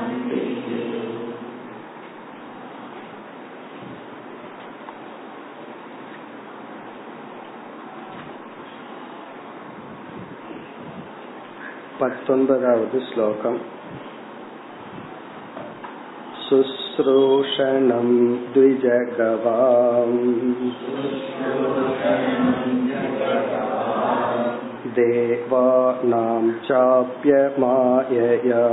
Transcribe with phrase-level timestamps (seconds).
[12.00, 13.60] पत्तोन्पदावद् श्लोकम्
[16.46, 18.10] शुश्रूषणं
[18.54, 20.18] द्विजगवाम्
[24.98, 28.64] देवानां चाप्यमायया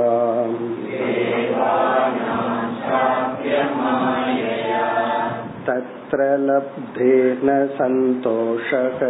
[5.68, 9.00] तत्र लब्धेन सन्तोषः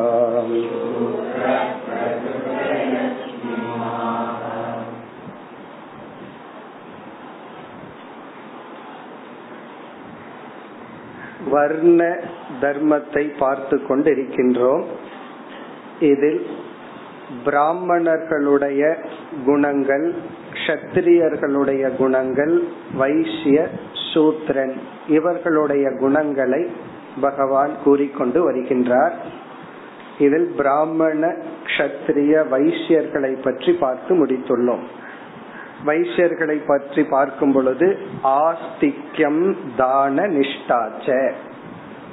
[11.52, 12.18] வர்ண
[12.62, 14.86] தர்மத்தை பார்த்து கொண்டிருக்கின்றோம்
[16.04, 16.46] இதில்
[17.46, 18.98] பிராமணர்களுடைய
[19.46, 20.14] குணங்கள்
[20.54, 23.70] கஷத்திரியர்களுடைய குணங்கள் வைசிய
[24.15, 24.75] சூத்ரன்
[25.09, 26.67] இவர்களுடைய குணங்களை
[27.21, 29.13] பகவான் கூறிக்கொண்டு வருகின்றார்.
[30.19, 34.83] இதில் பிராமண கஷத்திரிய வைசியர்களை பற்றி பார்த்து முடித்துள்ளோம்.
[35.87, 41.33] வைசியர்களை பற்றி பார்க்கும் பொழுது ஆஸ்திக்யம் தான நிஷ்டாச்ச.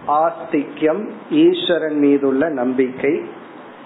[0.08, 3.22] ஆஸ்திக்யம் ஈஸ்வரன் மீதுள்ள நம்பிக்கை.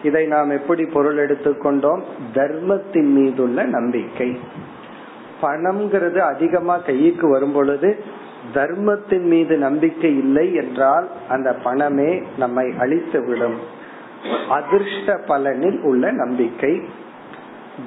[0.03, 2.02] இதை நாம் எப்படி பொருள் எடுத்துக்கொண்டோம்?
[2.33, 4.39] தர்மத்தின் மீதுள்ள நம்பிக்கை.
[5.44, 7.89] பணம்ங்கிறது அதிகமா கைக்கு வரும் பொழுது
[8.54, 13.58] தர்மத்தின் மீது நம்பிக்கை இல்லை என்றால் அந்த பணமே நம்மை அழித்து விடும்
[14.49, 16.73] அதிர்ஷ்ட பலனில் உள்ள நம்பிக்கை.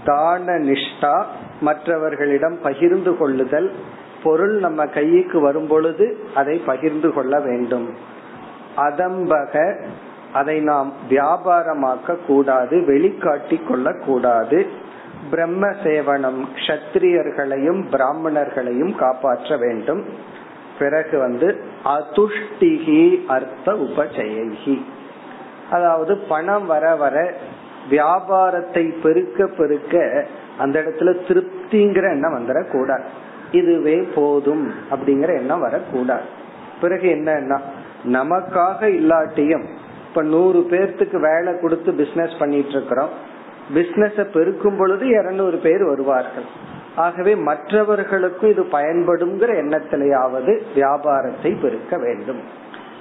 [0.05, 1.15] தான நிஷ்டா
[1.61, 3.69] மற்றவர்களிடம் பகிர்ந்து கொள்ளுதல்.
[4.23, 7.87] பொருள் நம்ம கைக்கு வரும் பொழுது அதை பகிர்ந்து கொள்ள வேண்டும்.
[8.77, 9.55] அதம்பக
[10.33, 14.67] அதை நாம் வியாபாரமாக்க கூடாது வெளிக்காட்டி கொள்ள கூடாது.
[15.31, 20.05] பிரம்ம சேவனம் கஷத்திரியர்களையும் பிராமணர்களையும் காப்பாற்ற வேண்டும்.
[20.79, 24.83] பிறகு வந்து அதுஷ்டிகி அர்த்த உபஜயகி
[25.71, 27.35] அதாவது பணம் வர வர
[27.89, 30.27] வியாபாரத்தை பெருக்க பெருக்க
[30.59, 33.07] அந்த இடத்துல திருப்திங்கிற எண்ணம் வந்துடக்கூடாது
[33.51, 36.27] இதுவே போதும் அப்படிங்கிற எண்ணம் வரக்கூடாது.
[36.81, 37.59] பிறகு என்னன்னா
[38.05, 39.67] நமக்காக இல்லாட்டியும்
[40.09, 43.26] இப்ப நூறு பேர்த்துக்கு வேலை கொடுத்து பிசினஸ் பண்ணிட்டு இருக்கிறோம்.
[43.75, 46.75] பிசினஸ பெருக்கும் பொழுது இருநூறு பேர் வருவார்கள்.
[46.97, 52.41] ஆகவே மற்றவர்களுக்கும் இது பயன்படுங்கிற எண்ணத்திலேயாவது வியாபாரத்தை பெருக்க வேண்டும்.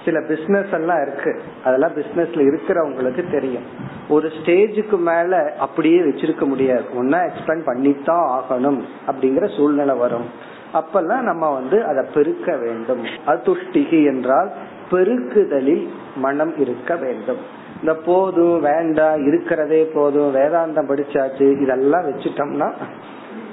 [0.06, 1.42] சில பிசினஸ் எல்லாம் இருக்கு.
[1.64, 3.64] அதெல்லாம் பிசினஸ்ல இருக்கிறவங்களுக்கு தெரியும்.
[4.10, 6.84] ஒரு ஸ்டேஜுக்கு மேல அப்படியே வச்சிருக்க முடியாது.
[7.04, 10.26] ஒன்னா எக்ஸ்பிளைன் பண்ணித்தான் ஆகணும் அப்படிங்கிற சூழ்நிலை வரும்.
[10.74, 13.04] அப்பெல்லாம் நம்ம வந்து அதை பெருக்க வேண்டும்.
[13.28, 14.52] அதுஷ்டிகி என்றால்
[14.92, 17.64] பெருக்குதலில் மனம் இருக்க வேண்டும்.
[17.86, 22.74] இந்த போதும் வேண்டாம் இருக்கிறதே போதும் வேதாந்தம் படிச்சாச்சு இதெல்லாம் வச்சுட்டோம்னா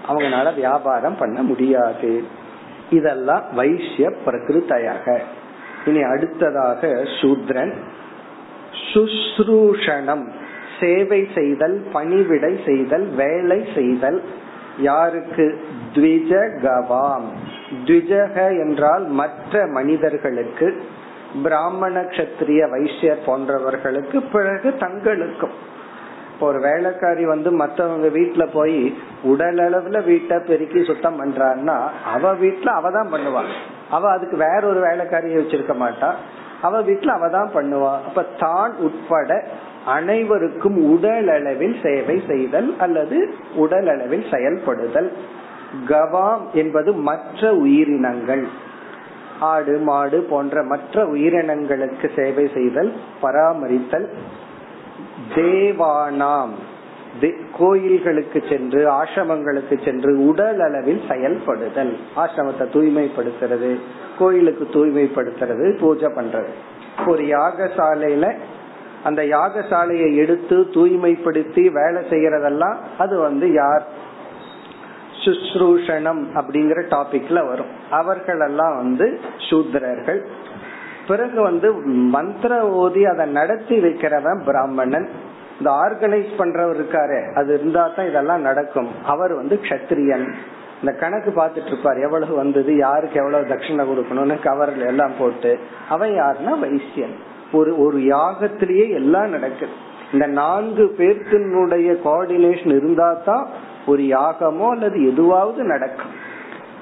[0.09, 2.25] அவங்களால வியாபாரம் பண்ண முடியாது.
[2.91, 5.19] இதெல்லாம் வைசிய பிரகிருத்தையாக.
[5.85, 6.87] இனி அடுத்ததாக
[7.21, 7.73] சூத்ரன்.
[8.95, 10.29] சுஸ்ரூஷணம்.
[10.81, 14.23] சேவை செய்தல் பணிவிடை செய்தல் வேலை செய்தல்.
[14.79, 15.61] யாருக்கு?
[15.95, 17.29] த்விஜகவாம்.
[17.85, 20.83] த்விஜக என்றால் மற்ற மனிதர்களுக்கு.
[21.43, 25.55] பிராமண கஷத்திரிய வைசியர் போன்றவர்களுக்கு பிறகு தங்களுக்கும்.
[26.41, 32.91] ஒரு வேலைக்காரி வந்து மத்தவங்க வீட்டுல போய் உடல் அளவுல வீட்டை பெருக்கி சுத்தம் பண்றான்னா அவ வீட்டுல அவ
[32.91, 33.43] தான் பண்ணுவா.
[33.91, 36.15] அவ அதுக்கு வேற ஒரு வேலைக்காரியை வச்சிருக்க மாட்டா.
[36.63, 37.93] அவ வீட்டுல அவ தான் பண்ணுவா.
[38.09, 39.45] அப்ப தான் உட்பட
[39.87, 45.13] அனைவருக்கும் உடல் அளவில் சேவை செய்தல் அல்லது உடல் அளவில் செயல்படுதல்.
[45.89, 48.49] கவாம் என்பது மற்ற உயிரினங்கள்.
[49.43, 52.93] ஆடு மாடு போன்ற மற்ற உயிரினங்களுக்கு சேவை செய்தல்
[53.23, 54.09] பராமரித்தல்.
[55.35, 56.55] தேவானாம்.
[57.59, 61.93] கோயில்களுக்கு சென்று ஆசிரமங்களுக்கு சென்று உடல் அளவில் செயல்படுதல்.
[62.17, 63.71] ஆசிரமத்தை தூய்மைப்படுத்துறது
[64.19, 66.53] கோயிலுக்கு தூய்மைப்படுத்துறது பூஜை பண்றது.
[67.07, 68.25] ஒரு யாகசாலையில
[69.05, 73.85] அந்த யாகசாலையை எடுத்து தூய்மைப்படுத்தி வேலை செய்யறதெல்லாம் அது வந்து யார்?
[75.25, 77.73] சுஸ்ரூஷணம் அப்படிங்கிற டாபிக்ல வரும்.
[77.91, 79.21] அவர்கள் எல்லாம் வந்து
[79.51, 80.21] சூத்திரர்கள்.
[81.09, 81.73] பிறகு வந்து
[82.17, 85.09] மந்திர ஓதி அதை நடத்தி வைக்கிறவன் பிராமணன்.
[85.59, 88.91] இந்த ஆர்கனைஸ் பண்றவர் இருக்காரு அது இருந்தா தான் இதெல்லாம் நடக்கும்.
[89.05, 90.33] அவர் வந்து கஷத்திரியன்.
[90.81, 95.59] இந்த கணக்கு பார்த்துட்டு இருப்பார் எவ்வளவு வந்தது யாருக்கு எவ்வளவு தட்சிணை கொடுக்கணும்னு கவர்ல எல்லாம் போட்டு.
[95.89, 97.15] அவன் யாருன்னா வைசியன்
[97.53, 99.73] ஒரு ஒரு யாகத்திலேயே எல்லாம் நடக்குது.
[100.13, 103.47] இந்த நான்கு பேர்த்தினுடைய கோஆர்டினேஷன் இருந்தா தான்
[103.87, 106.15] ஒரு யாகமோ அல்லது எதுவாவது நடக்கும்.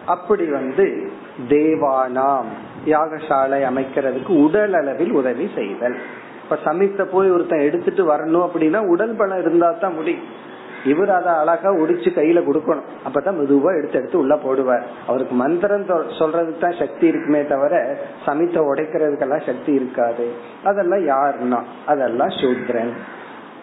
[0.07, 1.11] அப்படி வந்து
[1.49, 2.51] தேவானாம்
[2.87, 5.97] யாகசாலை அமைக்கிறதுக்கு உடல் அளவில் உதவி செய்தல்.
[6.43, 10.49] இப்ப சமீபத்தை போய் ஒருத்தன் எடுத்துட்டு வரணும் அப்படின்னா உடல் பலம் இருந்தா தான் முடியும்.
[10.85, 12.89] இவர் அதை அழகா உடிச்சு கையில கொடுக்கணும்.
[13.07, 14.83] அப்பதான் மெதுவா எடுத்து எடுத்து உள்ள போடுவார்.
[15.07, 15.87] அவருக்கு மந்திரம்
[16.19, 17.97] சொல்றதுக்கு தான் சக்தி இருக்குமே தவிர
[18.27, 20.31] சமித்த உடைக்கிறதுக்கெல்லாம் சக்தி இருக்காது.
[20.65, 22.93] அதெல்லாம் யாருன்னா அதெல்லாம் சூத்ரன்.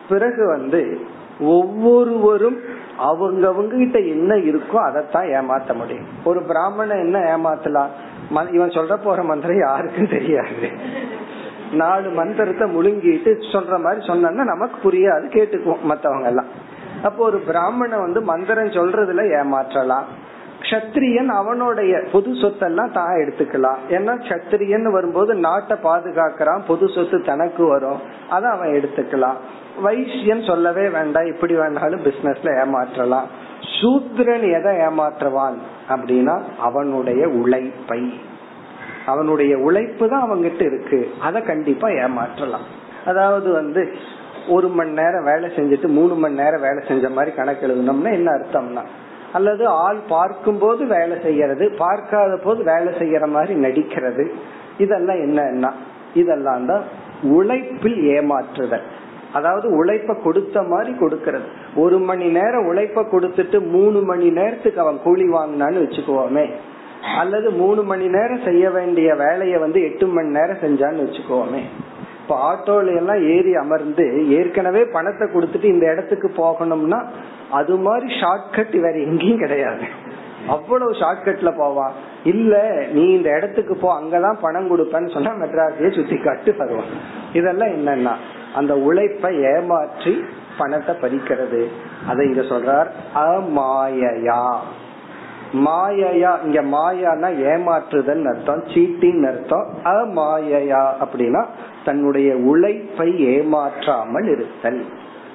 [0.10, 1.02] பிறகு வந்து
[1.40, 2.60] ஒவ்வொருவரும்
[3.00, 6.06] அவங்கவங்க கிட்ட என்ன இருக்கோ அதைத்தான் ஏமாத்த முடியும்.
[6.24, 7.92] ஒரு பிராமணன் என்ன ஏமாத்தலாம்?
[8.52, 10.70] இவன் சொல்ற போற மந்திரம் யாருக்கும் தெரியாது.
[11.72, 16.52] நாலு மந்திரத்தை முழுங்கிட்டு சொல்ற மாதிரி சொன்னா நமக்கு புரியாது கேட்டுக்குவோம் மத்தவங்க எல்லாம்
[17.04, 20.08] அப்போ ஒரு பிராமணன் வந்து மந்திரம் சொல்றதுல ஏமாற்றலாம்.
[20.70, 23.78] கத்திரியன் அவனுடைய பொது சொத்தெல்லாம் தான் எடுத்துக்கலாம்.
[23.90, 28.00] ஏன்னா கத்திரியன் வரும்போது நாட்டை பாதுகாக்கிறான் பொது சொத்து தனக்கு வரும்.
[28.30, 29.38] அதை அவன் எடுத்துக்கலாம்.
[29.86, 31.26] வைசியன் சொல்லவே வேண்டாம்.
[31.26, 33.28] இப்படி வேணாலும் பிசினஸ்ல ஏமாற்றலாம்.
[33.78, 35.58] சூத்ரன் எதை ஏமாற்றுவான்
[35.90, 38.02] அப்படின்னா அவனுடைய உழைப்பை.
[39.06, 41.00] அவனுடைய உழைப்பு தான் அவங்கிட்ட இருக்கு.
[41.22, 42.68] அதை கண்டிப்பா ஏமாற்றலாம்.
[43.06, 43.82] அதாவது வந்து
[44.48, 48.84] ஒரு மணி நேரம் வேலை செஞ்சுட்டு மூணு மணி நேரம் வேலை செஞ்ச மாதிரி கணக்கு எழுதணும்னா என்ன அர்த்தம்னா
[49.34, 54.26] அல்லது ஆள் பார்க்கும் போது வேலை செய்யறது பார்க்காத போது வேலை செய்யற மாதிரி நடிக்கிறது.
[54.78, 55.72] இதெல்லாம் என்னன்னா
[56.14, 56.84] இதெல்லாம் தான்
[57.22, 58.86] உழைப்பில் ஏமாற்றுதல்.
[59.34, 61.48] அதாவது உழைப்ப கொடுத்த மாதிரி கொடுக்கறது.
[61.76, 66.46] ஒரு மணி நேரம் உழைப்ப கொடுத்துட்டு மூணு மணி நேரத்துக்கு அவன் கூலி வாங்கினான்னு வச்சுக்குவோமே
[67.18, 71.62] அல்லது மூணு மணி நேரம் செய்ய வேண்டிய வேலையை வந்து எட்டு மணி நேரம் செஞ்சான்னு வச்சுக்கோமே.
[72.22, 77.06] இப்ப ஆட்டோல எல்லாம் ஏறி அமர்ந்து ஏற்கனவே பணத்தை கொடுத்துட்டு இந்த இடத்துக்கு போகணும்னா
[77.50, 79.86] அது மாதிரி ஷார்ட்கட் வேற எங்கேயும் கிடையாது.
[80.48, 81.92] அவ்வளவு ஷார்ட்கட்ல போவான்
[82.24, 86.92] இல்ல நீ இந்த இடத்துக்கு போ அங்கதான் பணம் கொடுப்பேன்னு சொன்னா மெட்ராஸையே சுத்தி காட்டு வருவான்.
[87.34, 88.14] இதெல்லாம் என்னன்னா
[88.56, 90.24] அந்த உழைப்பை ஏமாற்றி
[90.58, 91.68] பணத்தை பறிக்கிறது.
[92.08, 94.56] அதை இங்க சொல்றார் அமாயயா.
[95.54, 101.46] மாயையா இங்க மாயானா ஏமாற்றுதல் அர்த்தம் சீட்டிங் அர்த்தம் அமாயையா அப்படின்னா
[101.86, 104.86] தன்னுடைய உழைப்பை ஏமாற்றாமல் இருத்தல்.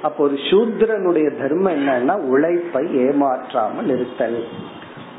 [0.03, 4.45] அப்போ ஒரு சூத்ரனுடைய தர்மம் என்னன்னா உழைப்பை ஏமாற்றாமல் இருத்தல்.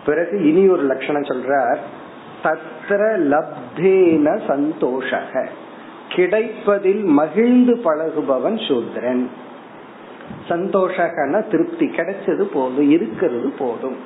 [0.06, 1.78] பிறகு இனி ஒரு லட்சணம் சொல்றார்
[2.44, 5.48] தத்திர லப்தேன சந்தோஷக.
[6.16, 9.24] கிடைப்பதில் மகிழ்ந்து பழகுபவன் சூத்ரன்.
[10.50, 13.98] சந்தோஷகன திருப்தி கிடைச்சது போதும் இருக்கிறது போதும்.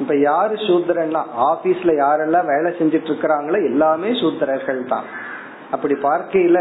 [0.00, 5.06] இப்ப யாரு சூத்திரன்னா ஆபீஸ்ல யாரெல்லாம் வேலை செஞ்சிட்டு இருக்கிறாங்களோ எல்லாமே சூத்திரர்கள் தான்
[5.70, 6.58] அப்படி பார்க்கையில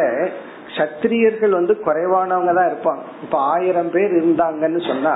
[0.77, 3.03] சத்திரியர்கள் வந்து குறைவானவங்க தான் இருப்பாங்க.
[3.23, 5.13] இப்ப ஆயிரம் பேர் இருந்தாங்கன்னு சொன்னா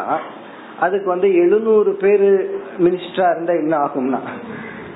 [0.80, 2.30] அதுக்கு வந்து எழுநூறு பேரு
[2.86, 4.22] மினிஸ்டரா இருந்தா என்ன ஆகும்னா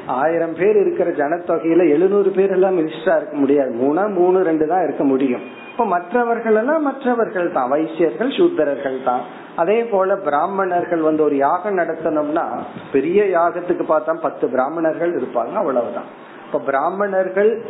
[0.08, 3.72] ஆயிரம் பேர் இருக்கிற ஜனத்தொகையில எழுநூறு பேர் எல்லாம் மினிஸ்டரா இருக்க முடியாது.
[3.74, 5.42] மூணா மூணு ரெண்டு தான் இருக்க முடியும்.
[5.72, 7.70] இப்ப மற்றவர்கள் எல்லாம் மற்றவர்கள் தான்.
[7.70, 9.22] வைசியர்கள் சூத்திரர்கள் தான்.
[9.56, 12.46] அதே போல பிராமணர்கள் வந்து ஒரு யாகம் நடத்தணும்னா
[12.92, 16.10] பெரிய யாகத்துக்கு பார்த்தா பத்து பிராமணர்கள் இருப்பாங்க அவ்வளவுதான்.
[16.46, 17.62] இப்ப பிராமணர்கள்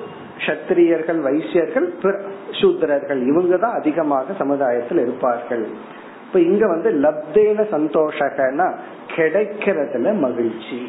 [0.45, 1.87] சத்திரியர்கள் வைசியர்கள்
[2.61, 5.65] சூத்திரர்கள் இவங்க தான் அதிகமாக சமுதாயத்தில் இருப்பார்கள்.
[6.27, 8.73] இப்ப இங்க வந்து லப்தேன சந்தோஷகனா
[9.15, 10.79] கிடைக்கிறதுல மகிழ்ச்சி.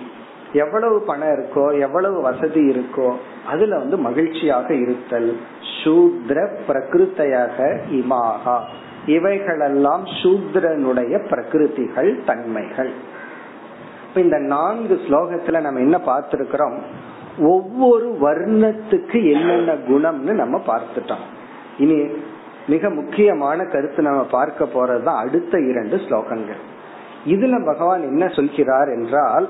[0.62, 3.08] எவ்வளவு பணம் இருக்கோ எவ்வளவு வசதி இருக்கோ
[3.46, 5.30] அதுல வந்து மகிழ்ச்சியாக இருத்தல்.
[5.78, 7.56] சூத்ர பிரகிருத்தையாக
[7.98, 8.56] இமாகா.
[9.06, 12.92] இவைகளெல்லாம் சூத்ரனுடைய பிரகிருதிகள் தன்மைகள்.
[14.14, 16.78] இந்த நான்கு ஸ்லோகத்துல நம்ம என்ன பார்த்திருக்கிறோம்?
[17.46, 21.24] ஒவ்வொரு வர்ணத்துக்கு என்னென்ன குணம்னு நம்ம பார்த்துட்டோம்.
[21.78, 21.98] இனி
[22.68, 26.62] மிக முக்கியமான கருத்து நம்ம பார்க்க போறதுதான் அடுத்த இரண்டு ஸ்லோகங்கள்.
[27.26, 29.46] இதுல பகவான் என்ன சொல்கிறார் என்றால்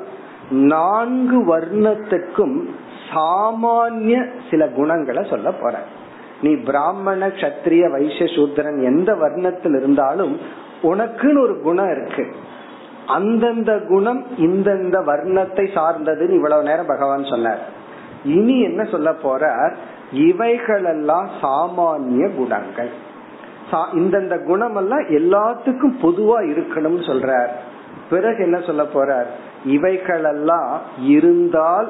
[0.50, 2.64] நான்கு வர்ணத்துக்கும்
[3.14, 5.78] சாமானிய சில குணங்களை சொல்ல போற.
[6.42, 10.38] நீ பிராமண கத்திரிய வைசிய சூத்திரன் எந்த வர்ணத்தில் இருந்தாலும்
[10.82, 12.34] உனக்குன்னு ஒரு குணம் இருக்கு.
[13.06, 17.58] அந்தந்த குணம் இந்தந்த வர்ணத்தை சார்ந்ததுன்னு இவ்வளவு நேரம் பகவான் சொன்னார்.
[18.24, 19.74] இனி என்ன சொல்ல போறார்?
[20.12, 22.90] இவைகளெல்லாம் சாமானிய குணங்கள்.
[23.72, 27.48] இந்தந்த குணம் எல்லாம் எல்லாத்துக்கும் பொதுவா இருக்கணும்னு சொல்றார்.
[28.10, 29.26] பிறகு என்ன சொல்ல போறார்?
[29.66, 30.72] இவைகளெல்லாம்
[31.06, 31.88] இருந்தால்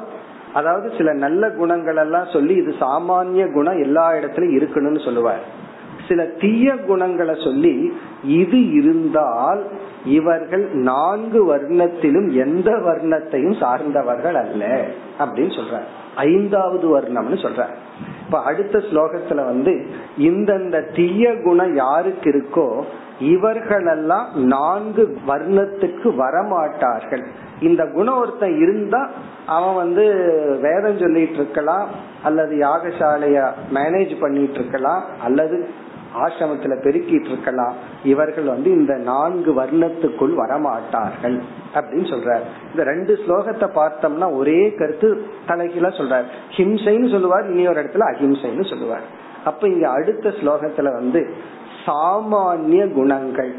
[0.53, 5.43] அதாவது சில நல்ல குணங்கள் எல்லாம் சொல்லி இது சாமானிய குணம் எல்லா இடத்துலயும் இருக்கணும்னு சொல்லுவார்.
[6.07, 7.73] சில தீய குணங்களை சொல்லி
[8.33, 9.61] இது இருந்தால்
[10.09, 14.63] இவர்கள் நான்கு வர்ணத்திலும் எந்த வர்ணத்தையும் சார்ந்தவர்கள் அல்ல
[15.19, 15.79] அப்படின்னு சொல்ற
[16.15, 17.63] ஐந்தாவது வர்ணம்னு சொல்ற
[18.25, 19.73] இப்ப அடுத்த ஸ்லோகத்துல வந்து
[20.17, 22.67] இந்தந்த தீய குணம் யாருக்கு இருக்கோ
[23.19, 27.25] இவர்களெல்லாம் நான்கு வர்ணத்துக்கு வரமாட்டார்கள்.
[27.59, 29.09] இந்த குணம் ஒருத்தன் இருந்தா
[29.45, 30.03] அவன் வந்து
[30.61, 31.87] வேதம் சொல்லிட்டு இருக்கலாம்
[32.23, 35.69] அல்லது யாகசாலைய மேனேஜ் பண்ணிட்டு இருக்கலாம் அல்லது
[36.17, 37.73] ஆசிரமத்துல பெருக்கிட்டு இருக்கலாம்.
[38.03, 41.41] இவர்கள் வந்து இந்த நான்கு வர்ணத்துக்குள் வரமாட்டார்கள்
[41.73, 42.41] அப்படின்னு சொல்றார்.
[42.71, 46.23] இந்த ரெண்டு ஸ்லோகத்தை பார்த்தோம்னா ஒரே கருத்து தலைகீழா சொல்றார்.
[46.57, 49.25] ஹிம்சைன்னு சொல்லுவார் இனி ஒரு இடத்துல அஹிம்சைன்னு சொல்லுவார்.
[49.45, 51.33] அப்ப இங்க அடுத்த ஸ்லோகத்துல வந்து
[51.87, 53.55] சாமானிய குணங்கள்.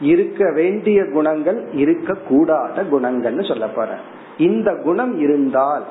[0.00, 3.96] இருக்க வேண்டிய குணங்கள் இருக்க கூடாத குணங்கள்னு சொல்ல போற.
[4.38, 5.84] இந்த குணம் இருந்தால்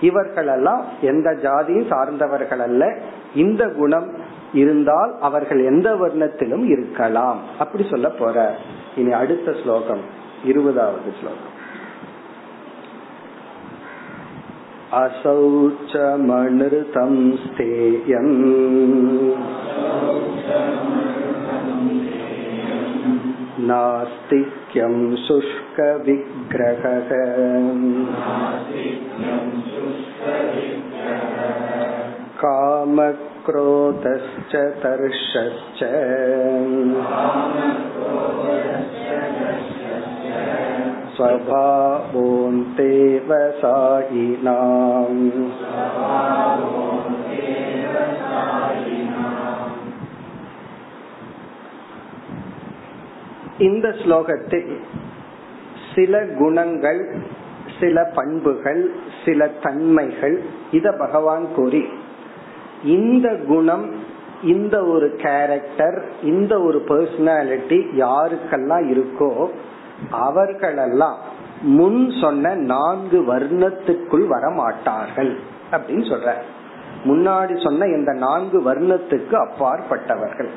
[0.00, 2.98] இவர்களெல்லாம் எந்த ஜாதியும் சார்ந்தவர்கள் அல்ல.
[3.34, 4.14] இந்த குணம்
[4.52, 7.38] இருந்தால் அவர்கள் எந்த வர்ணத்திலும் இருக்கலாம்.
[7.58, 8.56] அப்படி சொல்ல போற.
[8.96, 10.00] இனி அடுத்த ஸ்லோகம்
[10.44, 11.58] இருபதாவது ஸ்லோகம்.
[14.93, 18.33] असौ च मणृतं स्थेयम्
[23.67, 24.95] नास्तिक्यं
[25.25, 27.09] शुष्कविग्रहः
[32.41, 35.81] कामक्रोधश्च तर्षश्च
[41.19, 42.79] स्वभावोऽन्तेव
[43.61, 45.23] सायिनाम्
[53.59, 54.71] இந்த ஸ்லோகத்தில்
[55.93, 57.01] சில குணங்கள்
[57.79, 58.81] சில பண்புகள்
[59.25, 60.35] சில தன்மைகள்
[60.71, 61.83] இத பகவான் கூறி
[62.87, 63.85] இந்த குணம்
[64.43, 69.31] இந்த ஒரு கேரக்டர் இந்த ஒரு பர்சனாலிட்டி யாருக்கெல்லாம் இருக்கோ
[70.10, 71.16] அவர்களெல்லாம்
[71.62, 75.38] முன் சொன்ன நான்கு வர்ணத்துக்குள் வர மாட்டார்கள்
[75.72, 76.32] அப்படின்னு சொல்ற.
[77.04, 80.48] முன்னாடி சொன்ன இந்த நான்கு வர்ணத்துக்கு அப்பாற்பட்டவர்கள்.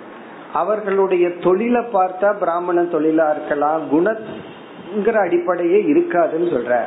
[0.53, 6.81] அவர்களுடைய தொழிலை பார்த்தா பிராமண தொழிலா இருக்கலாம் குணங்கிற அடிப்படையே இருக்காதுன்னு சொல்ற.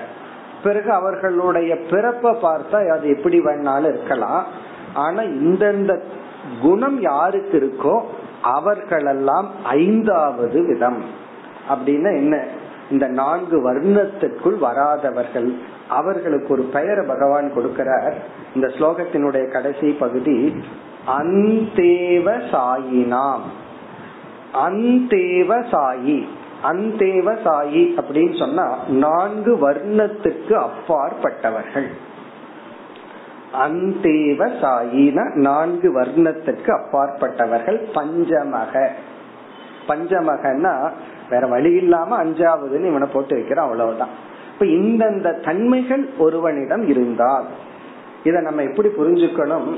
[0.63, 4.45] பிறகு அவர்களுடைய பிறப்பை பார்த்தா அது எப்படி வேணாலும் இருக்கலாம்.
[4.95, 6.01] ஆனா இந்தந்த
[6.63, 8.01] குணம் யாருக்கு இருக்கோ
[8.43, 11.25] அவர்களெல்லாம் ஐந்தாவது விதம்.
[11.69, 12.45] அப்படின்னா என்ன?
[12.91, 15.55] இந்த நான்கு வர்ணத்திற்குள் வராதவர்கள்
[15.89, 18.13] அவர்களுக்கு ஒரு பெயரை பகவான் கொடுக்கிறார்.
[18.55, 20.57] இந்த ஸ்லோகத்தினுடைய கடைசி பகுதி
[21.19, 23.47] அந்தேவ சாயினாம்
[24.67, 26.27] அந்தேவ சாயி.
[26.65, 31.87] அந்தேவ சாயி அப்படின்னு சொன்னா நான்கு வர்ணத்துக்கு அப்பாற்பட்டவர்கள்.
[33.65, 38.89] அந்தேவ சாயின நான்கு வர்ணத்துக்கு அப்பாற்பட்டவர்கள் பஞ்சமக.
[39.89, 40.91] பஞ்சமகன்னா
[41.31, 44.09] வேற வழி இல்லாம அஞ்சாவதுன்னு இவனை போட்டு வைக்கிறான் அவ்வளவுதான்.
[44.53, 47.45] இப்ப இந்தந்த தன்மைகள் ஒருவனிடம் இருந்தால்
[48.25, 49.75] இத நம்ம எப்படி புரிஞ்சுக்கணும்?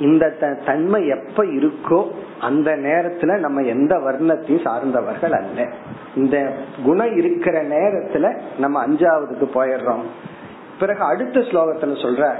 [0.00, 0.30] இந்த
[0.64, 2.06] தன்மை எப்ப இருக்கோ
[2.40, 5.68] அந்த நேரத்துல நம்ம எந்த வர்ணத்தையும் சார்ந்தவர்கள் அல்ல.
[6.16, 6.52] இந்த
[6.84, 10.02] குணம் இருக்கிற நேரத்துல நம்ம அஞ்சாவதுக்கு போயிடுறோம்.
[10.80, 12.34] பிறகு அடுத்த ஸ்லோகத்துல சொல்ற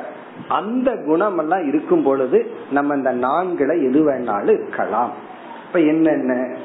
[0.49, 5.11] அந்த குணம் எல்லாம் இருக்கும் பொழுது நம்ம இந்த நான்குல எது வேணாலும் இருக்கலாம்.
[5.67, 6.57] இப்ப என்னென்ன?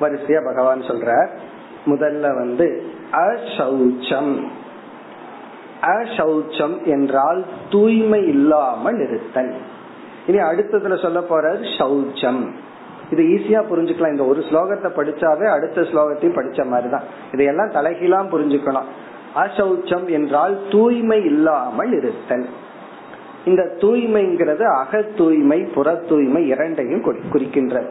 [0.00, 1.28] வரிசையா பகவான் சொல்ற
[1.86, 2.66] முதல்ல வந்து
[3.12, 4.32] அசௌச்சம்.
[5.82, 9.52] அசௌச்சம் என்றால் தூய்மை இல்லாமல் இருத்தல்.
[10.26, 12.42] இனி அடுத்ததுல சொல்ல போறது சௌச்சம்
[13.10, 14.10] இது ஈஸியா புரிஞ்சுக்கலாம்.
[14.10, 17.06] இந்த ஒரு ஸ்லோகத்தை படிச்சாவே அடுத்த ஸ்லோகத்தையும் படிச்ச மாதிரிதான்.
[17.32, 18.90] இதையெல்லாம் தலைகீழாம் புரிஞ்சுக்கலாம்
[19.36, 22.46] அசௌச்சம் என்றால் தூய்மை இல்லாமல் இருத்தல்.
[23.44, 27.86] இந்த தூய்மைங்கிறது அக தூய்மை புற தூய்மை இரண்டையும் குறிக்கின்றது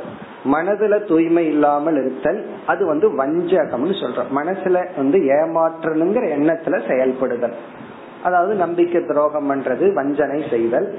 [0.45, 4.33] மனதுல தூய்மை இல்லாமல் இருத்தல் அது வந்து வஞ்சகம்னு சொல்றோம்.
[4.35, 7.55] மனசுல வந்து ஏமாற்றணுங்கிற எண்ணத்துல செயல்படுதல்.
[8.23, 10.97] அதாவது நம்பிக்கை துரோகம் பண்றது வஞ்சனை செய்தல்.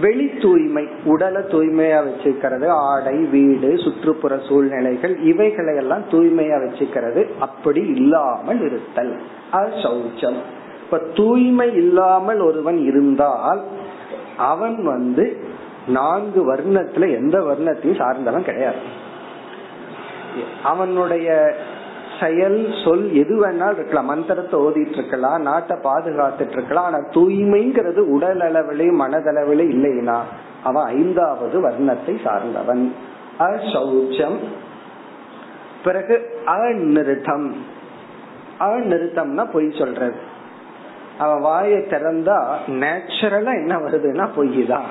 [0.00, 7.26] வெளி தூய்மை உடலை தூய்மையா வச்சுக்கிறது ஆடை வீடு சுற்றுப்புற சூழ்நிலைகள் இவைகளை எல்லாம் தூய்மையா வச்சுக்கிறது.
[7.38, 9.16] அப்படி இல்லாமல் இருத்தல்.
[9.52, 10.40] அசௌச்சம்
[10.86, 13.64] இப்ப தூய்மை இல்லாமல் ஒருவன் இருந்தால்
[14.36, 15.44] அவன் வந்து
[15.86, 18.76] நான்கு வர்ணத்துல எந்த வர்ணத்தையும் சார்ந்தவன் கிடையாது.
[20.62, 21.54] அவனுடைய
[22.20, 24.04] செயல் சொல் எது வேணாலும் இருக்கலாம்.
[24.04, 26.84] மந்திரத்தை ஓதிட்டு இருக்கலாம் நாட்டை பாதுகாத்துட்டு இருக்கலாம்.
[26.84, 30.18] ஆனா தூய்மைங்கிறது உடல் அளவிலையும் மனதளவிலே இல்லைன்னா
[30.64, 32.94] அவன் ஐந்தாவது வர்ணத்தை சார்ந்தவன்.
[33.38, 34.36] அசௌச்சம்.
[35.84, 37.50] பிறகு அநிருத்தம்.
[38.60, 40.34] அநிருத்தம்னா பொய் சொல்றது.
[41.18, 44.84] அவன் வாயை திறந்தா நேச்சுரலா என்ன வருதுன்னா பொய் தான்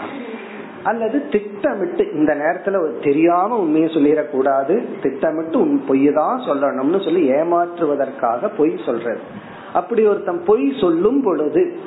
[0.83, 8.79] அல்லது திட்டமிட்டு இந்த நேரத்துல தெரியாம உண்மையை சொல்லிடக்கூடாது திட்டமிட்டு உன் பொய் தான் சொல்லணும்னு சொல்லி ஏமாற்றுவதற்காக பொய்
[8.85, 9.19] சொல்றது.
[9.73, 11.79] அப்படி ஒருத்தன் பொய் சொல்லும் பொழுது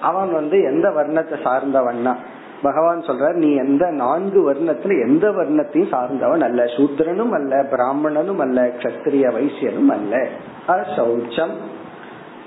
[0.00, 2.14] அவன் வந்து எந்த வர்ணத்தை சார்ந்தவன்னா?
[2.62, 6.64] பகவான் சொல்றார் நீ எந்த நான்கு வர்ணத்துல எந்த வர்ணத்தையும் சார்ந்தவன் அல்ல.
[6.64, 10.28] சூத்ரனும் அல்ல பிராமணனும் அல்ல கத்திரிய வைசியனும் அல்ல.
[10.68, 11.54] அசௌச்சம்.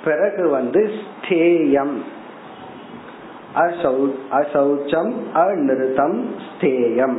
[0.04, 1.96] பிறகு வந்து ஸ்தேயம்.
[4.32, 6.18] அசௌச்சம் அநிருத்தம்
[6.50, 7.18] ஸ்தேயம்.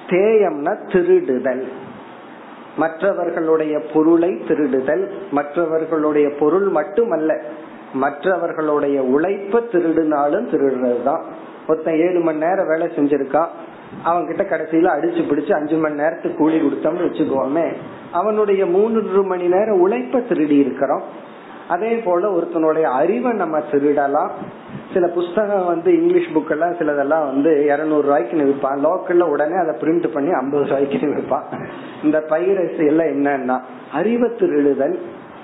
[0.00, 1.64] ஸ்தேயம்னா திருடுதல்.
[2.76, 5.08] மற்றவர்களுடைய பொருளை திருடுதல்.
[5.30, 7.42] மற்றவர்களுடைய பொருள் மட்டுமல்ல
[7.92, 11.22] மற்றவர்களுடைய உழைப்ப திருடினாலும் திருடுறதுதான்.
[11.68, 13.48] ஒருத்தன் ஏழு மணி நேரம் வேலை செஞ்சிருக்கான்
[14.04, 17.74] அவன் கிட்ட கடைசியில அடிச்சு பிடிச்சு அஞ்சு மணி நேரத்துக்கு கூலி கொடுத்தோம்னு வச்சுக்கோமே
[18.12, 21.02] அவனுடைய மூன்று மணி நேரம் உழைப்ப திருடி இருக்கிறோம்
[21.68, 24.30] அதே போல ஒருத்தனுடைய அறிவை நம்ம திருடலாம்.
[24.94, 28.84] சில புஸ்தகம் வந்து இங்கிலீஷ் புக் எல்லாம் சிலதெல்லாம் வந்து இருநூறு ரூபாய்க்கு விற்பான்.
[28.84, 31.68] லோக்கல்ல உடனே அதை பிரிண்ட் பண்ணி ஐம்பது ரூபாய்க்கு விற்பான்.
[32.02, 33.60] இந்த பைரசி எல்லாம் என்னன்னா
[33.92, 34.98] அறிவை திருடுதல்.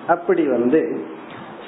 [0.07, 1.01] அப்படி வந்து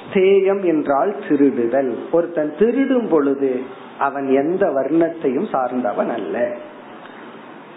[0.09, 1.95] ஸ்தேயம் என்றால் திருடுதல்.
[2.11, 3.61] ஒருத்தன் திருடும் பொழுது
[3.99, 6.55] அவன் எந்த வர்ணத்தையும் சார்ந்தவன் அல்ல.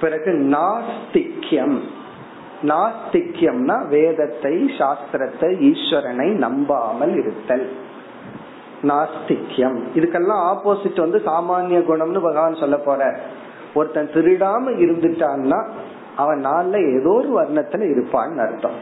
[0.01, 1.79] பிறகு நாஸ்திக்யம்.
[2.62, 7.67] நாஸ்திக்யம்னா வேதத்தை சாஸ்திரத்தை ஈஸ்வரனை நம்பாமல் இருத்தல்.
[8.83, 13.21] நாஸ்திக்யம் இதுக்கெல்லாம் ஆப்போசிட் வந்து சாமானிய குணம்னு பகவான் சொல்ல போற.
[13.75, 15.67] ஒருத்தன் திருடாம இருந்துட்டான்னா
[16.17, 18.79] அவன் நாள்ல ஏதோ ஒரு வர்ணத்துல இருப்பான்னு அர்த்தம்.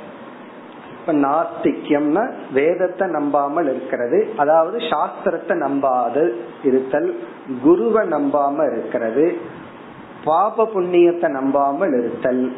[1.00, 7.14] இப்ப நாஸ்திக்யம்னா வேதத்தை நம்பாமல் இருக்கிறது அதாவது சாஸ்திரத்தை நம்பாது இருத்தல்
[7.62, 9.26] குருவை நம்பாம இருக்கிறது
[10.24, 12.52] பாப புண்ணியத்தை நம்பாமல் இருத்தல்.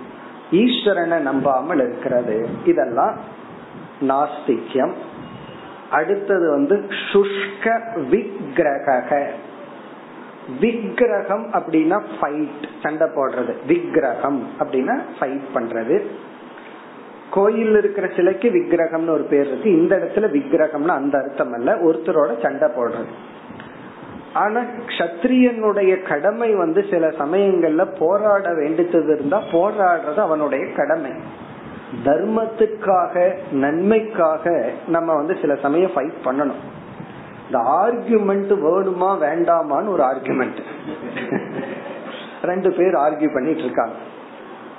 [0.50, 2.48] ஈஸ்வரனை நம்பாமல் இருக்கிறது.
[2.64, 3.16] இதெல்லாம்
[4.00, 4.92] நாஸ்திக்யம்.
[5.90, 9.30] அடுத்தது வந்து சுஷ்க விக்கிரக
[10.60, 13.54] விக்கிரகம் அப்படின்னா ஃபைட் சண்டை போடுறது.
[13.66, 16.02] விக்கிரகம் அப்படின்னா ஃபைட் பண்றது.
[17.30, 19.70] கோயில் இருக்கிற சிலைக்கு விக்கிரகம்னு ஒரு பேர் இருக்கு.
[19.70, 21.74] இந்த இடத்துல விக்கிரகம்னு அந்த அர்த்தம் அல்ல.
[21.74, 23.12] ஒருத்தரோட சண்டை போடுறது.
[24.35, 24.61] ஆனா
[24.99, 31.11] கத்திரியனுடைய கடமை வந்து சில சமயங்கள்ல போராட வேண்டியது இருந்தா போராடுறது அவனுடைய கடமை.
[32.04, 36.61] தர்மத்துக்காக நன்மைக்காக நம்ம வந்து சில சமயம் ஃபைட் பண்ணணும்.
[37.46, 40.61] இந்த ஆர்குமெண்ட் வேணுமா வேண்டாமான்னு ஒரு ஆர்குமெண்ட்
[42.42, 43.94] ரெண்டு பேர் ஆர்கியூ பண்ணிட்டு இருக்காங்க.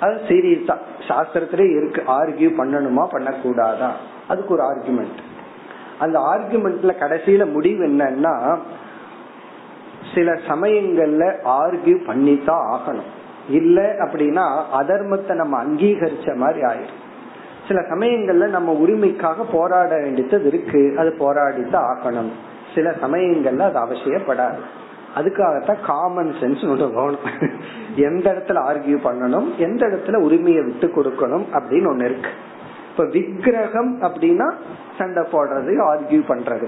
[0.00, 0.76] அது சீரியஸா
[1.08, 2.02] சாஸ்திரத்திலே இருக்கு.
[2.06, 3.90] ஆர்கியூ பண்ணணுமா பண்ணக்கூடாதா?
[4.28, 5.18] அதுக்கு ஒரு ஆர்குமெண்ட்
[5.98, 8.58] அந்த ஆர்குமெண்ட்ல கடைசியில முடிவு என்னன்னா
[10.14, 13.10] சில சமயங்கள்ல ஆர்கியூ பண்ணித்தான் ஆகணும்.
[13.48, 16.98] இல்ல அப்படின்னா அதர்மத்தை நம்ம அங்கீகரிச்ச மாதிரி ஆயிரும்.
[17.68, 22.30] சில சமயங்கள்ல நம்ம உரிமைக்காக போராட வேண்டியது இருக்கு அது போராடித்தான் ஆகணும்.
[22.74, 24.60] சில சமயங்கள்ல அது அவசியப்படாது.
[25.16, 27.16] அதுக்காகத்தான் காமன் சென்ஸ் வேணும்.
[27.96, 32.30] எந்த இடத்துல ஆர்கியூ பண்ணணும் எந்த இடத்துல உரிமையை விட்டு கொடுக்கணும் அப்படின்னு ஒண்ணு இருக்கு.
[32.90, 34.52] இப்ப விக்கிரகம் அப்படின்னா
[34.98, 36.66] சண்டை போடுறது ஆர்கியூ பண்றது.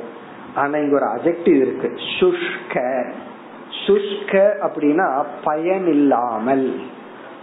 [0.55, 2.77] ஆனா இங்க ஒரு அஜெக்டிவ் இருக்கு சுஷ்க.
[3.87, 4.33] சுஷ்க
[4.67, 6.67] அப்படின்னா பயனில்லாமல்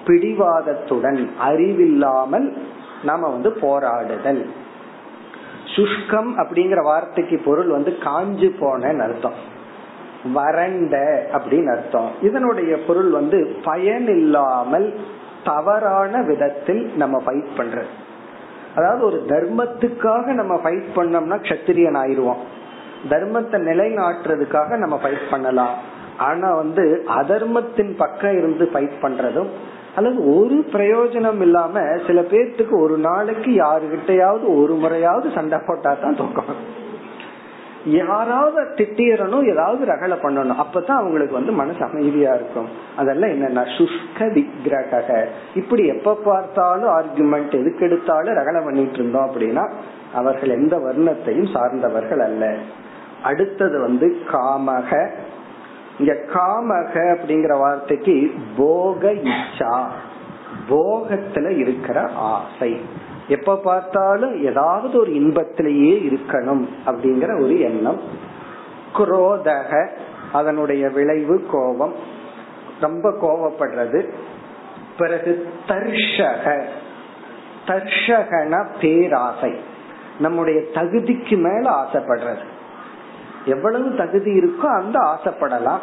[0.07, 2.47] பிடிவாதத்துடன் அறிவில்லாமல்
[3.03, 4.45] நாம வந்து போராடுதல்.
[5.75, 9.37] சுஷ்கம் அப்படிங்கிற வார்த்தைக்கு பொருள் வந்து காஞ்சு போன அர்த்தம்.
[10.33, 10.95] வறண்ட
[11.33, 12.09] அப்படின்னு அர்த்தம்.
[12.21, 14.87] இதனுடைய பொருள் வந்து பயன் இல்லாமல்
[15.43, 17.91] தவறான விதத்தில் நம்ம ஃபைட் பண்றது.
[18.75, 22.41] அதாவது ஒரு தர்மத்துக்காக நம்ம ஃபைட் பண்ணோம்னா கத்திரியன் ஆயிடுவோம்
[23.09, 25.75] தர்மத்தை நிலைநாட்டுறதுக்காக நம்ம ஃபைட் பண்ணலாம்.
[26.19, 29.51] ஆனா வந்து அதர்மத்தின் பக்கம் இருந்து ஃபைட் பண்றதும்
[29.95, 36.77] அல்லது ஒரு பிரயோஜனம் இல்லாம சில பேர்த்துக்கு ஒரு நாளைக்கு யாருகிட்டயாவது ஒரு முறையாவது சண்டை போட்டா தான் தூக்கம்.
[37.85, 42.67] யாராவது திட்டிடணும் ஏதாவது ரகலை பண்ணணும் அப்பதான் அவங்களுக்கு வந்து மனசு அமைதியா இருக்கும்.
[42.97, 49.65] அதெல்லாம் என்னன்னா சுஷ்க விக்கிரக இப்படி எப்ப பார்த்தாலும் ஆர்குமெண்ட் எதுக்கு எடுத்தாலும் ரகலை பண்ணிட்டு இருந்தோம் அப்படின்னா
[50.13, 52.53] அவர்கள் எந்த வர்ணத்தையும் சார்ந்தவர்கள் அல்ல.
[53.23, 54.91] அடுத்தது வந்து காமக.
[55.99, 59.87] இங்க காமக அப்படிங்கிற வார்த்தைக்கு போக இச்சா.
[60.69, 62.81] போகத்துல இருக்கிற ஆசை.
[63.27, 67.99] எப்ப பார்த்தாலும் ஏதாவது ஒரு இன்பத்திலேயே இருக்கணும் அப்படிங்கிற ஒரு எண்ணம்.
[68.97, 69.89] குரோதக
[70.33, 71.93] அதனுடைய விளைவு கோபம்.
[72.79, 74.09] ரொம்ப கோபப்படுறது.
[74.97, 76.63] பிறகு தர்ஷக.
[77.67, 79.55] தர்ஷகன பேராசை.
[80.19, 82.57] நம்முடைய தகுதிக்கு மேல ஆசைப்படுறது.
[83.45, 85.79] எவ்வளவு தகுதி இருக்கோ அந்த ஆசைப்படலாம்.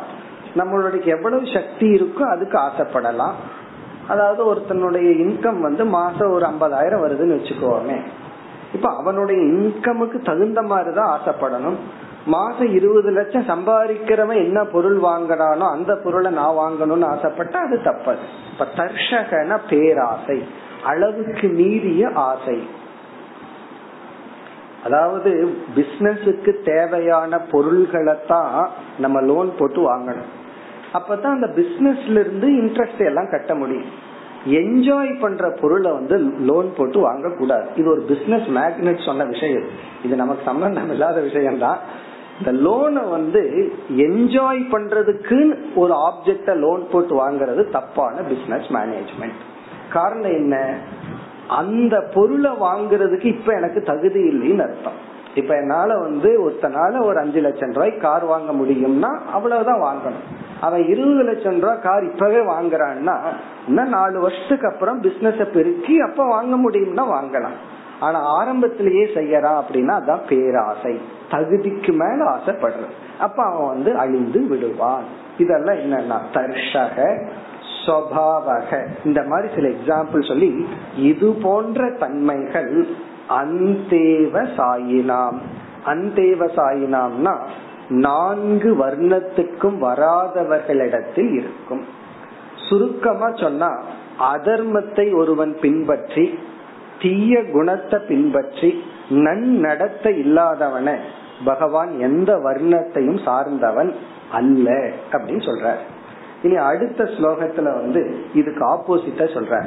[0.56, 3.32] நம்மளுடைய எவ்வளவு சக்தி இருக்கோ அதுக்கு ஆசைப்படலாம்.
[4.08, 8.00] அதாவது ஒருத்தனுடைய இன்கம் வந்து மாசம் ஒரு ஐம்பதாயிரம் வருதுன்னு வச்சுக்கோமே.
[8.74, 11.76] இப்ப அவனுடைய இன்கமுக்கு தகுந்த மாதிரிதான் ஆசைப்படணும்.
[12.26, 18.18] மாசம் இருபது லட்சம் சம்பாதிக்கிறவன் என்ன பொருள் வாங்குறானோ அந்த பொருளை நான் வாங்கணும்னு ஆசைப்பட்டா அது தப்பது.
[18.52, 20.48] இப்ப தர்ஷகன பேராசை
[20.84, 22.68] அளவுக்கு மீறிய ஆசை.
[24.86, 25.30] அதாவது
[25.76, 28.56] பிசினஸுக்கு தேவையான பொருள்களை தான்
[29.04, 30.32] நம்ம லோன் போட்டு வாங்கணும்.
[30.98, 33.92] அப்பதான் அந்த பிசினஸ்ல இருந்து இன்ட்ரெஸ்ட் எல்லாம் கட்ட முடியும்.
[34.60, 36.16] என்ஜாய் பண்ற பொருளை வந்து
[36.48, 39.66] லோன் போட்டு வாங்க கூடாது இது ஒரு பிசினஸ் மேக்னெட் சொன்ன விஷயம்.
[40.04, 41.80] இது நமக்கு சம்பந்தம் இல்லாத விஷயம் தான்
[42.38, 43.42] இந்த லோனை வந்து
[44.06, 45.38] என்ஜாய் பண்றதுக்கு
[45.82, 49.42] ஒரு ஆப்ஜெக்ட லோன் போட்டு வாங்குறது தப்பான பிசினஸ் மேனேஜ்மெண்ட்
[49.92, 50.56] காரணம் என்ன?
[51.48, 55.14] அந்த பொருளை வாங்குறதுக்கு இப்ப எனக்கு தகுதி இல்லைன்னு அர்த்தம்.
[55.34, 60.44] இப்ப என்னால வந்து ஒருத்தனால ஒரு அஞ்சு லட்சம் ரூபாய் கார் வாங்க முடியும்னா அவ்வளவுதான் வாங்கணும்.
[60.60, 63.18] அவன் இருபது லட்சம் ரூபாய் கார் இப்பவே வாங்குறான்னா
[63.66, 67.56] இன்னும் நாலு வருஷத்துக்கு அப்புறம் பிசினஸ் பெருக்கி அப்ப வாங்க முடியும்னா வாங்கலாம்.
[68.00, 71.00] ஆனா ஆரம்பத்திலேயே செய்யறான் அப்படின்னா அதான் பேராசை.
[71.30, 73.20] தகுதிக்கு மேல ஆசைப்படுறது.
[73.20, 75.04] அப்ப அவன் வந்து அழிந்து விடுவான்.
[75.38, 77.28] இதெல்லாம் என்னன்னா தர்ஷக
[77.86, 78.70] ஸ்வபாவக
[79.04, 80.50] இந்த மாதிரி சில எக்ஸாம்பிள் சொல்லி
[81.10, 82.72] இது போன்ற தன்மைகள்
[83.40, 85.38] அந்தேவ சாயினாம்.
[85.92, 87.34] அந்தேவ சாயினாம்னா
[88.04, 91.84] நான்கு வர்ணத்துக்கும் வராதவர்களிடத்தில் இருக்கும்.
[92.68, 93.70] சுருக்கமா சொன்னா
[94.32, 96.24] அதர்மத்தை ஒருவன் பின்பற்றி
[96.98, 98.70] தீய குணத்தை பின்பற்றி
[99.26, 100.96] நன்னடத்தை இல்லாதவன
[101.44, 103.92] பகவான் எந்த வர்ணத்தையும் சார்ந்தவன்
[104.30, 104.68] அல்ல
[105.12, 105.82] அப்படின்னு சொல்றார்.
[106.42, 109.64] இனி அடுத்த ஸ்லோகத்துல வந்து இதுக்கு ஆப்போசிட்டா சொல்ற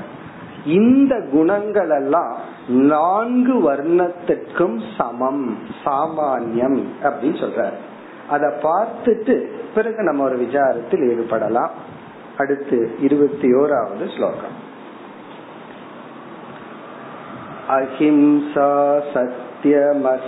[0.66, 2.36] இந்த குணங்கள் எல்லாம்
[2.68, 7.70] நான்கு வர்ணத்திற்கும் சமம் சாமானியம் அப்படின்னு சொல்ற
[8.30, 11.70] அதை பார்த்துட்டு பிறகு நம்ம ஒரு விசாரத்தில் ஈடுபடலாம்.
[12.38, 14.68] அடுத்து இருபத்தி ஓராவது ஸ்லோகம்.
[17.70, 20.28] அஹிம்சா சத்தியமஸ்தேயம்.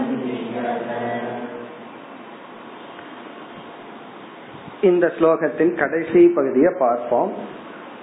[4.81, 7.33] இந்த ஸ்லோகத்தின் கடைசி பகுதியை பார்ப்போம்.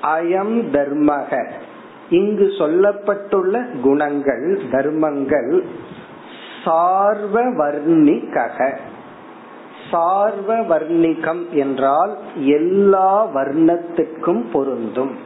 [0.03, 1.51] அயம் தர்மக.
[2.11, 5.65] இங்கு சொல்லப்பட்டுள்ள குணங்கள் தர்மங்கள்
[6.65, 8.77] சார்வ வர்ணிகக
[9.91, 10.65] சார்வ
[11.51, 15.17] என்றால் எல்லா வர்ணத்துக்கும் பொருந்தும்.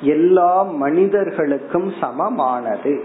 [0.00, 3.04] எல்லா மனிதர்களுக்கும் சமமானது.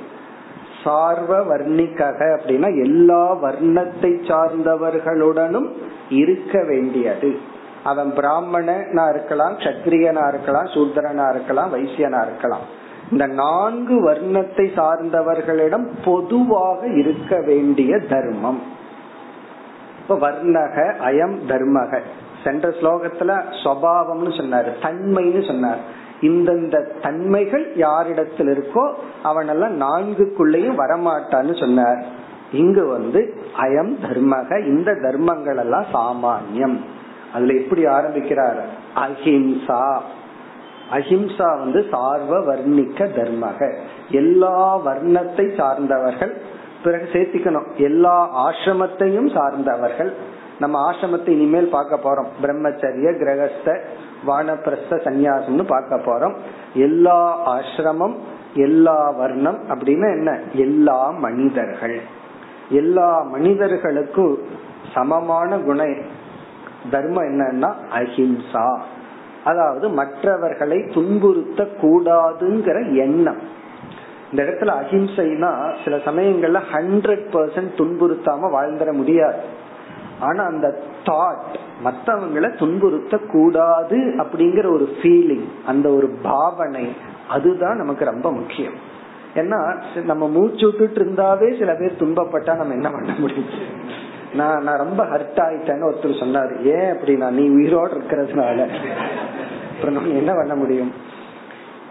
[0.83, 5.69] சார்வ வர்ணிக்கக அப்படின்னா எல்லா வர்ணத்தை சார்ந்தவர்களுடனும்
[6.09, 7.55] இருக்க வேண்டியது.
[7.83, 12.85] அவன் பிராமணனா இருக்கலாம் கத்திரியனா இருக்கலாம் சூத்திரனா இருக்கலாம் வைசியனா இருக்கலாம்.
[13.11, 18.61] இந்த நான்கு வர்ணத்தை சார்ந்தவர்களிடம் பொதுவாக இருக்க வேண்டிய தர்மம்.
[19.99, 21.99] இப்ப வர்ணக அயம் தர்மக.
[22.43, 25.77] சென்ற ஸ்லோகத்துல சுவாவம்னு சொன்னாரு தன்மைன்னு சொன்னார்.
[26.21, 32.05] இந்தந்த தன்மைகள் யாரிடத்தில் இருக்கோ அவனெல்லாம் நான்குக்குள்ளேயும் வரமாட்டான்னு சொன்னார்.
[32.51, 36.79] இங்கு வந்து அயம் தர்மக இந்த தர்மங்கள் எல்லாம் சாமானியம்.
[37.37, 38.59] அதுல எப்படி ஆரம்பிக்கிறார்?
[38.95, 39.81] அஹிம்சா.
[40.91, 43.59] அஹிம்சா வந்து சார்வ வர்ணிக்க தர்மக.
[44.11, 46.33] எல்லா வர்ணத்தை சார்ந்தவர்கள்
[46.83, 47.69] பிறகு சேர்த்திக்கணும்.
[47.77, 50.11] எல்லா ஆசிரமத்தையும் சார்ந்தவர்கள்.
[50.59, 52.29] நம்ம ஆசிரமத்தை இனிமேல் பார்க்க போறோம்.
[52.41, 53.75] பிரம்மச்சரிய கிரகஸ்த
[54.27, 56.35] வானப்பிரஸ்த சந்நியாசம்னு பார்க்க போறோம்.
[56.85, 57.19] எல்லா
[57.55, 58.15] ஆசிரமம்
[58.53, 60.31] எல்லா வர்ணம் அப்படின்னு என்ன?
[60.53, 61.97] எல்லா மனிதர்கள்.
[62.69, 64.37] எல்லா மனிதர்களுக்கும்
[64.93, 65.97] சமமான குணம்
[66.91, 68.79] தர்மம் என்னன்னா அஹிம்சா.
[69.43, 73.39] அதாவது மற்றவர்களை துன்புறுத்த கூடாதுங்கிற எண்ணம்.
[74.31, 75.51] இந்த இடத்துல அஹிம்சைனா
[75.83, 79.39] சில சமயங்கள்ல ஹண்ட்ரட் பர்சன்ட் துன்புறுத்தாம வாழ்ந்துட முடியாது.
[80.19, 86.95] ஆனா அந்த தாட் மற்றவங்களை துன்புறுத்த கூடாது அப்படிங்கிற ஒரு ஃபீலிங் அந்த ஒரு பாவனை
[87.29, 88.73] அதுதான் நமக்கு ரொம்ப முக்கியம்.
[89.35, 89.59] ஏன்னா
[90.03, 93.45] நம்ம மூச்சு விட்டுட்டு இருந்தாவே சில பேர் துன்பப்பட்டா நம்ம என்ன பண்ண முடியும்?
[94.33, 96.61] நான் நான் ரொம்ப ஹர்ட் ஆயிட்டேன்னு ஒருத்தர் சொன்னாரு.
[96.61, 98.67] ஏன் அப்படின்னா நீ உயிரோடு இருக்கிறதுனால.
[99.75, 100.93] அப்புறம் நம்ம என்ன பண்ண முடியும்?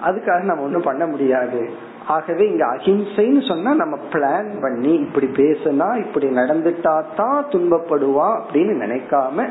[0.04, 1.70] அதுக்காக நம்ம ஒண்ணும் பண்ண முடியாது.
[2.06, 9.48] ஆகவே இங்க அஹிம்சைன்னு சொன்னா நம்ம பிளான் பண்ணி இப்படி பேசுனா இப்படி நடந்துட்டா தான் துன்பப்படுவா அப்படின்னு நினைக்காம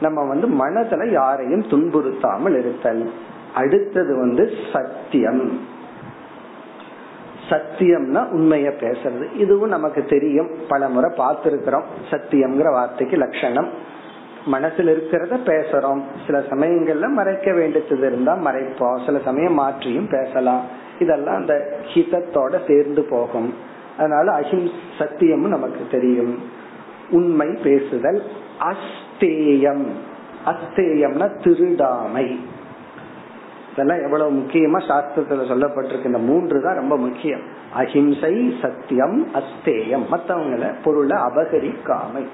[0.00, 3.10] நம்ம வந்து மனதுல யாரையும் துன்புறுத்தாமல் இருத்தல்.
[3.54, 5.60] அடுத்தது வந்து சத்தியம்.
[7.50, 9.36] சத்தியம்னா உண்மைய பேசுறது.
[9.36, 10.50] இதுவும் நமக்கு தெரியும்.
[10.68, 11.84] பல முறை பார்த்திருக்கிறோம்.
[12.10, 13.68] சத்தியம்ங்கிற வார்த்தைக்கு லட்சணம்.
[14.52, 16.02] மனசுல இருக்கிறத பேசுறோம்.
[16.26, 19.06] சில சமயங்கள்ல மறைக்க வேண்டியது இருந்தா மறைப்போம்.
[19.06, 20.64] சில சமயம் மாற்றியும் பேசலாம்.
[20.98, 23.54] இதெல்லாம் அந்த ஹிதத்தோட சேர்ந்து போகும்.
[23.98, 26.42] அதனால அஹிம் சத்தியம் நமக்கு தெரியும்.
[27.10, 28.22] உண்மை பேசுதல்
[28.60, 29.84] அஸ்தேயம்.
[30.46, 32.36] அஸ்தேயம்னா திருடாமை.
[33.72, 36.04] இதெல்லாம் எவ்வளவு முக்கியமா சாஸ்திரத்துல சொல்லப்பட்டிருக்கு.
[36.04, 37.40] இந்த மூன்று தான் ரொம்ப முக்கியம்.
[37.74, 40.04] அஹிம்சை சத்தியம் அஸ்தேயம்.
[40.10, 42.26] மற்றவங்கள பொருளை அபகரிக்காமை.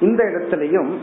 [0.00, 0.94] இந்த இடத்துலயும்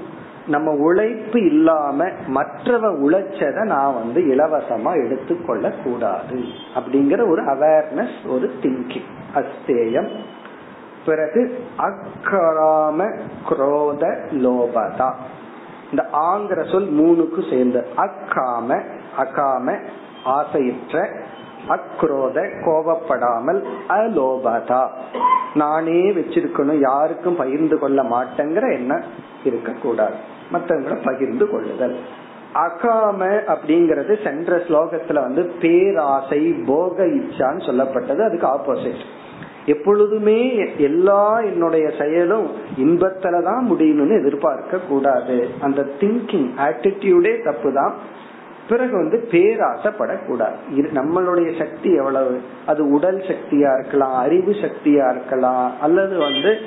[0.47, 6.43] நம்ம உழைப்பு இல்லாம மற்றவ உழைச்சத நான் வந்து இலவசமா எடுத்துக்கொள்ள கூடாது
[6.75, 10.09] அப்படிங்கிற ஒரு அவேர்னஸ் ஒரு திங்கிங் அஸ்தேயம்.
[11.05, 15.13] பிறகு அக்கராம குரோத லோபதா.
[15.89, 18.81] இந்த ஆங்கிற சொல் மூணுக்கு சேர்ந்த அக்காம
[19.17, 19.77] அகாம
[20.25, 21.09] ஆசையற்ற
[21.67, 24.87] அக்ரோத கோபப்படாமல் அலோபதா.
[25.55, 29.03] நானே வச்சிருக்கணும் யாருக்கும் பகிர்ந்து கொள்ள மாட்டேங்கிற எண்ணம்
[29.43, 30.13] இருக்கக்கூடாது.
[30.53, 31.99] மற்றவங்களை பகிர்ந்து கொள்ளுதல்.
[32.53, 33.21] அகாம
[33.53, 38.19] அப்படிங்கறது சென்ற ஸ்லோகத்துல வந்து பேராசை போக இச்சான்னு சொல்லப்பட்டது.
[38.19, 39.05] அதுக்கு ஆப்போசிட்
[39.65, 42.47] எப்பொழுதுமே எல்லா என்னுடைய செயலும்
[42.77, 47.93] இன்பத்துலதான் முடியணும்னு எதிர்பார்க்க கூடாது அந்த திங்கிங் ஆட்டிடியூடே தப்பு தான்
[48.69, 50.55] பிறகு வந்து பேராசப்படக்கூடாது.
[50.73, 52.41] நம்மளுடைய சக்தி எவ்வளவு?
[52.65, 56.59] அது உடல் சக்தியா இருக்கலாம் அறிவு சக்தியா இருக்கலாம் அல்லது வந்து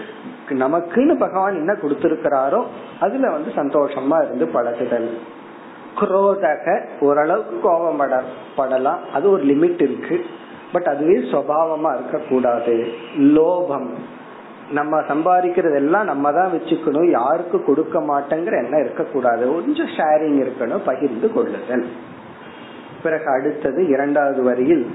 [0.49, 2.65] நமக்குன்னு பகவான் என்ன கொடுத்திருக்கிறாரோ
[3.01, 5.19] அதுல வந்து சந்தோஷமா இருந்து பழகுதல்.
[6.01, 8.01] குரோதக ஓரளவுக்கு கோபம்
[8.57, 10.25] படலாம் அது ஒரு லிமிட் இருக்கு.
[10.73, 12.87] பட் அதுவே சுவாவமா இருக்கக்கூடாது.
[13.19, 13.89] லோபம்.
[14.73, 17.11] நம்ம சம்பாதிக்கிறது எல்லாம் நம்ம தான் வச்சுக்கணும்.
[17.11, 19.53] யாருக்கு கொடுக்க மாட்டேங்கிற எண்ணம் இருக்கக்கூடாது.
[19.53, 21.87] கொஞ்சம் ஷேரிங் இருக்கணும் பகிர்ந்து கொள்ளுதல்.
[23.03, 24.87] பிறகு அடுத்தது இரண்டாவது வரியில்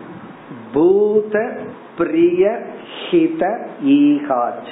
[0.74, 1.58] பூத
[1.98, 2.60] பிரிய
[2.98, 3.44] ஹித
[3.84, 4.72] ஈகாச்ச.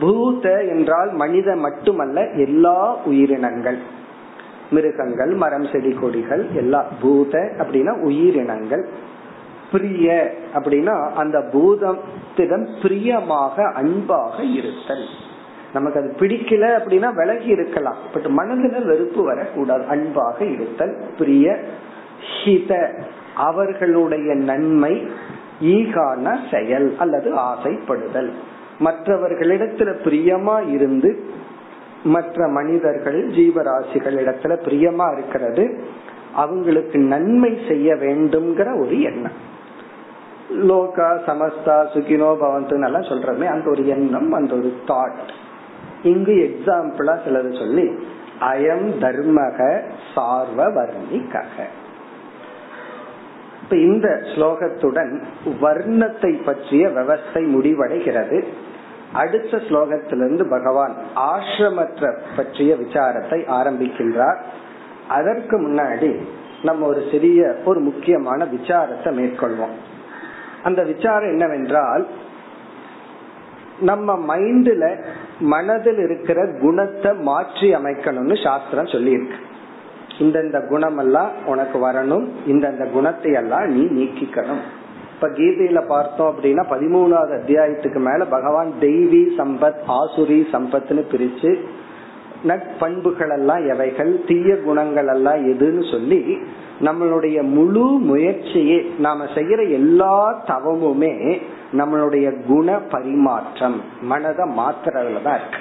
[0.00, 3.78] பூத என்றால் மனித மட்டுமல்ல எல்லா உயிரினங்கள்.
[4.70, 8.84] மிருகங்கள் மரம் செடி கொடிகள் எல்லா பூத அப்படின்னா உயிரினங்கள்.
[9.72, 15.06] பிரிய அப்படின்னா அந்த பூதத்திடம் பிரியமாக அன்பாக இருத்தல்.
[15.72, 17.96] நமக்கு அது பிடிக்கல அப்படின்னா விலகி இருக்கலாம்.
[18.12, 19.84] பட் மனதுல வெறுப்பு வரக்கூடாது.
[19.86, 21.58] அன்பாக இருத்தல் பிரிய
[22.44, 23.02] ஹித
[23.36, 25.06] அவர்களுடைய நன்மை
[25.60, 28.30] ஈகான செயல் அல்லது ஆசைப்படுதல்.
[28.80, 31.24] மற்றவர்களிடத்துல பிரியமா இருந்து
[32.04, 35.84] மற்ற மனிதர்கள் ஜீவராசிகள் இடத்துல பிரியமா இருக்கிறது
[36.34, 39.50] அவங்களுக்கு நன்மை செய்ய வேண்டும்ங்கிற ஒரு எண்ணம்.
[40.68, 45.30] லோகா சமஸ்தா சுகினோ பவந்து எல்லாம் சொல்றமே அந்த ஒரு எண்ணம் அந்த ஒரு தாட்
[46.02, 47.86] இங்கு எக்ஸாம்பிளா சிலது சொல்லி
[48.40, 49.82] அயம் தர்மக
[50.14, 51.56] சார்வ வர்ணிக்கக
[53.62, 55.22] இப்ப இந்த ஸ்லோகத்துடன்
[55.60, 58.44] வர்ணத்தை பற்றிய விவஸ்தை முடிவடைகிறது.
[59.12, 64.40] அடுத்த ஸ்லோகத்திலிருந்து பகவான் ஆசிரமற்ற பற்றிய விசாரத்தை ஆரம்பிக்கின்றார்.
[65.08, 66.20] அதற்கு முன்னாடி
[66.62, 69.74] நம்ம ஒரு சிறிய ஒரு முக்கியமான விசாரத்தை மேற்கொள்வோம்.
[70.64, 72.06] அந்த விசாரம் என்னவென்றால்
[73.80, 74.84] நம்ம மைண்ட்ல
[75.40, 79.38] மனதில் இருக்கிற குணத்தை மாற்றி அமைக்கணும்னு சாஸ்திரம் சொல்லியிருக்கு.
[80.18, 84.62] இந்தந்த குணம் எல்லாம் உனக்கு வரணும் இந்தந்த குணத்தை எல்லாம் நீ நீக்கிக்கணும்.
[85.14, 91.50] இப்ப கீதையில பார்த்தோம் அப்படின்னா பதிமூணாவது அத்தியாயத்துக்கு மேல பகவான் தெய்வி சம்பத் ஆசுரி சம்பத்னு பிரிச்சு
[92.44, 94.24] நட்பண்புகள் எல்லாம் எவைகள்?
[94.24, 96.38] தீய குணங்கள் எல்லாம் எதுன்னு சொல்லி
[96.80, 101.40] நம்மளுடைய முழு முயற்சியே நாம செய்யற எல்லா தவமுமே
[101.72, 105.60] நம்மளுடைய குண பரிமாற்றம் மனதை மாத்துறதுல தான் இருக்கு.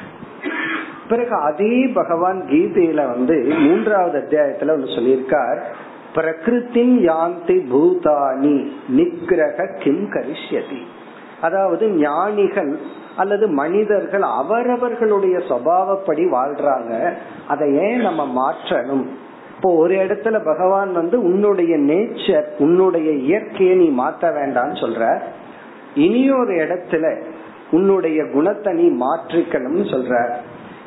[1.09, 5.59] பிறகு அதே பகவான் கீதையில வந்து மூன்றாவது அத்தியாயத்துல ஒன்று சொல்லியிருக்கார்.
[6.15, 8.67] பிரகிருத்தின் யாந்தி பூதானி
[8.97, 10.81] நிக்கிரக கிம் கரிஷ்யதி.
[11.41, 12.79] அதாவது ஞானிகள்
[13.17, 17.13] அல்லது மனிதர்கள் அவரவர்களுடைய சுவாவப்படி வாழ்றாங்க
[17.47, 19.05] அதை ஏன் நம்ம மாற்றணும்?
[19.55, 25.19] இப்போ ஒரு இடத்துல பகவான் வந்து உன்னுடைய நேச்சர் உன்னுடைய இயற்கையை நீ மாத்த வேண்டாம்னு சொல்ற.
[25.95, 27.23] இனியொரு இடத்துல
[27.71, 30.33] உன்னுடைய குணத்தை நீ மாற்றிக்கணும்னு சொல்ற.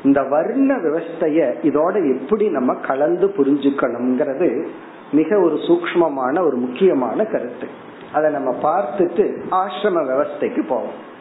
[0.03, 4.67] இந்த வர்ண விவஸ்தைய இதோட எப்படி நம்ம கலந்து புரிஞ்சுக்கணுங்கிறது
[5.11, 7.67] மிக ஒரு சூக்மமான ஒரு முக்கியமான கருத்து.
[8.13, 11.13] அதை நம்ம பார்த்துட்டு ஆசிரம விவஸ்தைக்கு போவோம்.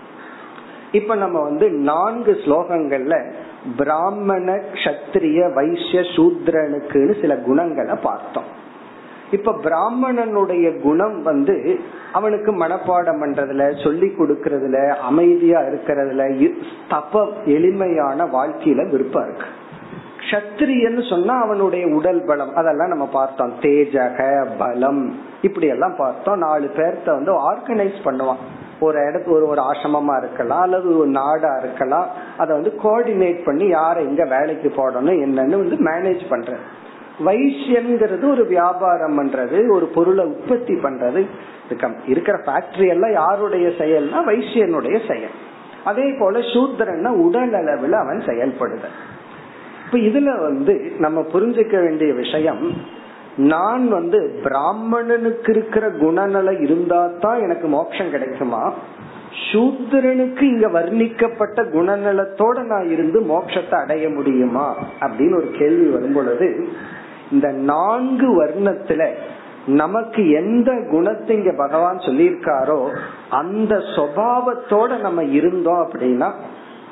[0.94, 3.14] இப்ப நம்ம வந்து நான்கு ஸ்லோகங்கள்ல
[3.76, 8.48] பிராமண கத்திரிய வைசிய சூத்ரனுக்குன்னு சில குணங்களை பார்த்தோம்.
[9.30, 11.80] இப்ப பிராமணனுடைய குணம் வந்து
[12.12, 16.22] அவனுக்கு மனப்பாடம் பண்றதுல சொல்லி கொடுக்கறதுல அமைதியா இருக்கிறதுல
[16.88, 19.50] தபம் எளிமையான வாழ்க்கையில விருப்பம் இருக்கு.
[20.30, 23.52] கத்திரியன்னு சொன்னா அவனுடைய உடல் பலம் அதெல்லாம் நம்ம பார்த்தோம்.
[23.60, 25.02] தேஜக பலம்
[25.42, 26.38] இப்படி எல்லாம் பார்த்தோம்.
[26.38, 28.44] நாலு பேர்த்த வந்து ஆர்கனைஸ் பண்ணுவான்.
[28.80, 32.08] ஒரு இடத்து ஒரு ஒரு ஆசிரமமா இருக்கலாம் அல்லது ஒரு நாடா இருக்கலாம்.
[32.38, 36.56] அதை வந்து கோஆர்டினேட் பண்ணி யாரை எங்க வேலைக்கு போடணும் என்னன்னு வந்து மேனேஜ் பண்ற
[37.24, 41.26] வைஷ்யங்கிறது ஒரு வியாபாரம் பண்றது ஒரு பொருளை உற்பத்தி பண்றது.
[42.06, 45.34] இருக்கிற ஃபேக்டரி எல்லாம் யாருடைய செயல்னா வைசியனுடைய செயல்.
[45.84, 48.84] அதே போல சூத்திரன்னா உடல் அளவில் அவன் செயல்படுத.
[49.86, 52.74] இப்ப இதுல வந்து நம்ம புரிஞ்சுக்க வேண்டிய விஷயம்
[53.36, 58.72] நான் வந்து பிராமணனுக்கு இருக்கிற குணநல இருந்தா தான் எனக்கு மோட்சம் கிடைக்குமா?
[59.52, 64.76] சூத்திரனுக்கு இங்க வர்ணிக்கப்பட்ட குணநலத்தோட நான் இருந்து மோட்சத்தை அடைய முடியுமா?
[65.00, 66.66] அப்படின்னு ஒரு கேள்வி வரும் பொழுது
[67.30, 69.10] இந்த நான்கு வர்ணத்துல
[69.66, 72.88] நமக்கு எந்த குணத்தை இங்க பகவான் சொல்லியிருக்காரோ
[73.28, 76.32] அந்த சுவாவத்தோட நம்ம இருந்தோம் அப்படின்னா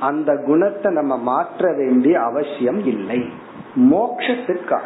[0.01, 3.29] அந்த குணத்தை நம்ம மாற்ற வேண்டிய அவசியம் இல்லை.
[3.91, 4.83] மோக்ஷத்திற்காக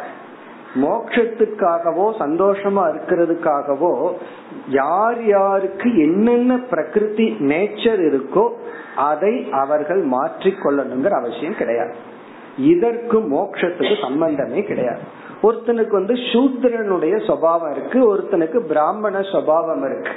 [0.83, 3.91] மோக்ஷத்துக்காகவோ சந்தோஷமா இருக்கிறதுக்காகவோ
[4.69, 8.45] யார் யாருக்கு என்னென்ன பிரகிருதி நேச்சர் இருக்கோ
[9.09, 11.95] அதை அவர்கள் மாற்றிக்கொள்ளணுங்கிற அவசியம் கிடையாது.
[12.71, 15.03] இதற்கு மோக்ஷத்துக்கு சம்பந்தமே கிடையாது.
[15.41, 20.13] ஒருத்தனுக்கு வந்து சூத்திரனுடைய சுவாவம் இருக்கு ஒருத்தனுக்கு பிராமண சுவாவம் இருக்கு.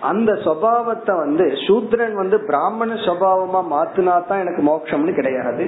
[0.00, 5.64] அந்த சுவாவத்தை வந்து சூத்ரன் வந்து பிராமண சுவாவமா மாத்தினா தான் எனக்கு மோட்சம்னு கிடையாது.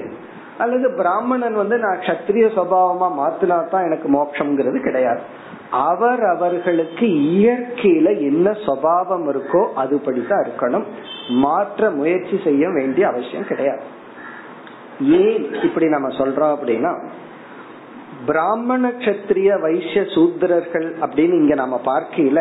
[0.61, 5.23] அல்லது பிராமணன் வந்து நான் கத்திரிய சுவாவமா மாத்தினா தான் எனக்கு மோட்சம்ங்கிறது கிடையாது.
[5.71, 10.87] அவர் அவர்களுக்கு இயற்கையில என்ன சுவாவம் இருக்கோ அதுபடிதான் இருக்கணும்.
[11.45, 13.83] மாற்ற முயற்சி செய்ய வேண்டிய அவசியம் கிடையாது.
[15.21, 16.93] ஏன் இப்படி நம்ம சொல்றோம் அப்படின்னா
[18.27, 22.41] பிராமண கத்திரிய வைசிய சூத்திரர்கள் அப்படின்னு இங்க நம்ம பார்க்கல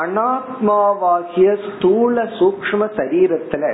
[0.00, 3.64] அனாத்மாவாகிய ஸ்தூல சூக்ம சரீரத்துல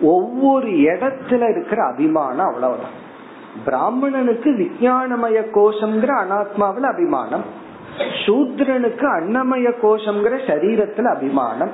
[0.00, 3.04] ஒவ்வொரு இடத்துல இருக்கிற அபிமானம் அவ்வளவுதான்.
[3.64, 7.44] பிராமணனுக்கு விஜயானமய கோஷம்ங்கிற அனாத்மாவில அபிமானம்.
[7.98, 11.70] சூத்ரனுக்கு அன்னமய கோஷம்ங்கிற சரீரத்துல அபிமானம்.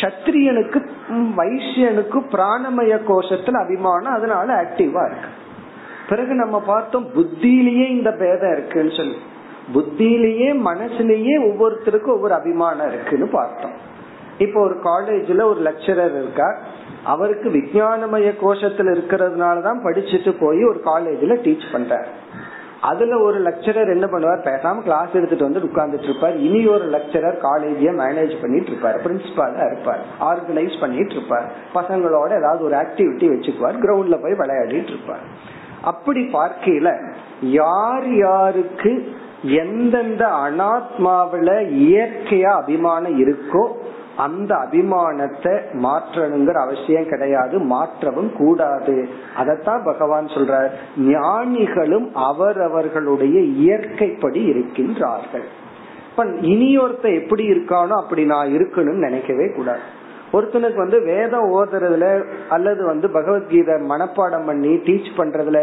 [0.00, 4.12] கத்திரியனுக்கு வைசியனுக்கு பிராணமய கோஷத்துல அபிமானம்.
[4.12, 5.28] அதனால ஆக்டிவா இருக்கு.
[6.08, 9.16] பிறகு நம்ம பார்த்தோம் புத்தியிலேயே இந்த பேதம் இருக்குன்னு சொல்லி.
[9.74, 13.86] புத்தியிலேயே மனசுலயே ஒவ்வொருத்தருக்கும் ஒவ்வொரு அபிமானம் இருக்குன்னு பார்த்தோம்.
[14.38, 16.67] இப்போ ஒரு காலேஜ்ல ஒரு லெக்சரர் இருக்கார்.
[17.08, 22.06] அவருக்கு விஜயானமய கோஷத்துல இருக்கிறதுனாலதான் படிச்சுட்டு போய் ஒரு காலேஜ்ல டீச் பண்றார்.
[22.80, 24.46] அதுல ஒரு லெக்சரர் என்ன பண்ணுவார்?
[24.46, 26.36] பேசாம கிளாஸ் எடுத்துட்டு வந்து உட்கார்ந்துட்டு இருப்பார்.
[26.36, 29.00] இனி ஒரு லெக்சரர் காலேஜிய மேனேஜ் பண்ணிட்டு இருப்பார்.
[29.02, 30.04] பிரின்சிபாலா இருப்பார்.
[30.20, 31.52] ஆர்கனைஸ் பண்ணிட்டு இருப்பார்.
[31.74, 33.78] பசங்களோட ஏதாவது ஒரு ஆக்டிவிட்டி வச்சுக்குவார்.
[33.82, 35.56] கிரவுண்ட்ல போய் விளையாடிட்டு இருப்பார்.
[35.82, 43.68] அப்படி பார்க்கையில யார் யாருக்கு எந்தெந்த அனாத்மாவில இயற்கையா அபிமானம் இருக்கோ
[44.18, 45.52] அந்த அபிமானத்தை
[45.82, 48.96] மாற்றணுங்கிற அவசியம் கிடையாது மாற்றவும் கூடாது.
[49.36, 55.46] அதத்தான் பகவான் சொல்றார் ஞானிகளும் அவரவர்களுடைய இயற்கைப்படி இருக்கின்றார்கள்.
[56.10, 59.84] இப்ப இனி ஒருத்த எப்படி இருக்கானோ அப்படி நான் இருக்கணும்னு நினைக்கவே கூடாது.
[60.32, 62.06] ஒருத்தனுக்கு வந்து வேதம் ஓதுறதுல
[62.48, 65.60] அல்லது வந்து பகவத்கீதை மனப்பாடம் பண்ணி டீச் பண்றதுல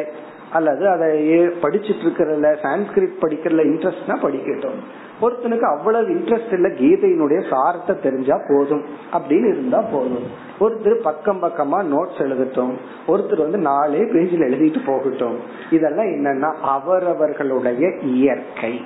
[0.51, 4.79] அல்லது அதை படிச்சுட்டு இருக்கிறதுல சான்ஸ்கிரிட் படிக்கிறதுல இன்ட்ரெஸ்ட்னா படிக்கட்டும்.
[5.21, 10.43] ஒருத்தனுக்கு அவ்வளவு இன்ட்ரெஸ்ட் இல்ல கீதையினுடைய சாரத்தை தெரிஞ்சா போதும் அப்படின்னு இருந்தா போதும்.
[10.59, 12.73] ஒருத்தர் பக்கம் பக்கமா நோட்ஸ் எழுதட்டும்.
[13.07, 15.39] ஒருத்தர் வந்து நாலே பேஜில் எழுதிட்டு போகட்டும்.
[15.71, 18.85] இதெல்லாம் என்னன்னா அவரவர்களுடைய இயற்கை.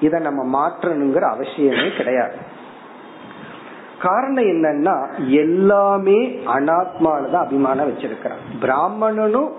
[0.00, 2.34] இத நம்ம மாற்றணுங்கிற அவசியமே கிடையாது.
[4.02, 8.42] காரணம் என்னன்னா எல்லாமே அனாத்மாலதான் அபிமானம் வச்சிருக்கிறான்.
[8.60, 9.52] பிராமணனும்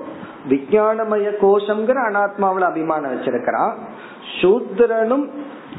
[0.49, 3.73] விஜயானமய கோஷம்ங்கிற அனாத்மாவில அபிமானம் வச்சிருக்கிறான்.
[4.41, 5.29] சூத்திரனும்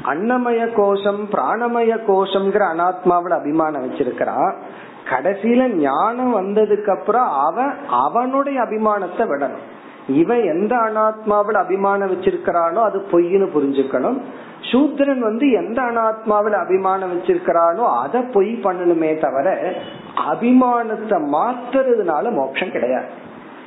[0.05, 4.53] அன்னமய கோஷம் பிராணமய கோஷம்ங்கிற அனாத்மாவில அபிமானம் வச்சிருக்கிறான்.
[5.09, 9.63] கடைசியில ஞானம் வந்ததுக்கு அப்புறம் அவன் அவனுடைய அபிமானத்தை விடணும்.
[10.07, 14.21] இவன் எந்த அனாத்மாவில் அபிமானம் வச்சிருக்கிறானோ அது பொய்னு புரிஞ்சுக்கணும்.
[14.71, 19.75] சூத்திரன் வந்து எந்த அனாத்மாவில் அபிமானம் வச்சிருக்கிறானோ அதை பொய் பண்ணணுமே தவிர
[20.31, 23.09] அபிமானத்தை மாத்துறதுனால மோட்சம் கிடையாது.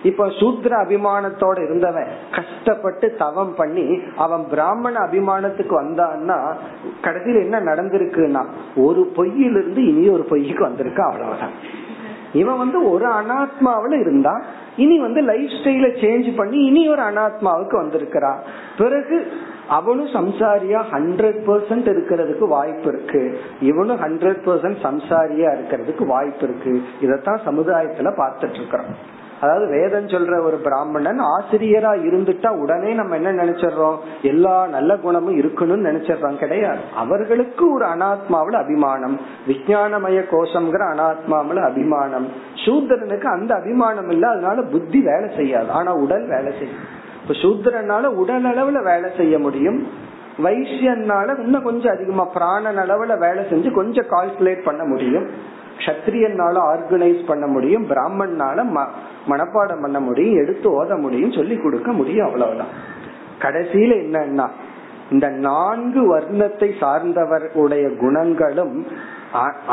[0.02, 6.54] இப்ப சூத்ர அபிமானத்தோட இருந்தவன் கஷ்டப்பட்டு தவம் பண்ணி அவன் பிராமண அபிமானத்துக்கு வந்தான்னா
[7.02, 8.44] கடைசியில் என்ன நடந்திருக்குன்னா
[8.76, 11.84] ஒரு பொய்யிலிருந்து இனி ஒரு பொய்க்கு வந்திருக்கு அவ்வளவுதான்.
[12.32, 14.42] இவன் வந்து ஒரு அனாத்மாவில இருந்தா
[14.76, 18.42] இனி வந்து லைஃப் ஸ்டைல சேஞ்ச் பண்ணி இனி ஒரு அனாத்மாவுக்கு வந்திருக்கிறான்
[18.78, 19.32] பிறகு
[19.68, 23.38] அவனும் சம்சாரியா ஹண்ட்ரட் பெர்சன்ட் இருக்கிறதுக்கு வாய்ப்பு இருக்கு.
[23.60, 26.82] இவனும் ஹண்ட்ரட் பெர்சன்ட் சம்சாரியா இருக்கிறதுக்கு வாய்ப்பு இருக்கு.
[27.00, 29.14] இதத்தான் சமுதாயத்துல பார்த்துட்டு இருக்கிறோம்.
[29.40, 33.96] அதாவது வேதம் சொல்ற ஒரு பிராமணன் ஆசிரியரா இருந்துட்டா உடனே நம்ம என்ன நினைச்சிடறோம்?
[34.22, 36.78] எல்லா நல்ல குணமும் இருக்கணும்னு நினைச்சிடறோம் கிடையாது.
[36.96, 39.20] அவர்களுக்கு ஒரு அனாத்மாவில அபிமானம்.
[39.48, 42.28] விஜயானமய கோஷம்ங்கிற அனாத்மாவில அபிமானம்.
[42.66, 44.28] சூத்திரனுக்கு அந்த அபிமானம் இல்ல.
[44.28, 45.70] அதனால புத்தி வேலை செய்யாது.
[45.70, 47.04] ஆனா உடல் வேலை செய்யும்.
[47.22, 49.88] இப்ப சூத்திரனால உடல் அளவுல வேலை செய்ய முடியும்.
[50.44, 55.54] வைசியனால இன்னும் கொஞ்சம் அதிகமா பிராணன் அளவுல வேலை செஞ்சு கொஞ்சம் கால்குலேட் பண்ண முடியும்.
[55.84, 58.64] கத்திரியனால ஆர்கனைஸ் பண்ண முடியும் பிராமணனால
[59.30, 62.72] மனப்பாடம் பண்ண முடியும் எடுத்து ஓத முடியும் சொல்லி கொடுக்க முடியும் அவ்வளவுதான்.
[63.44, 64.46] கடைசியில என்னன்னா
[65.10, 68.76] இந்த நான்கு வர்ணத்தை சார்ந்தவருடைய குணங்களும்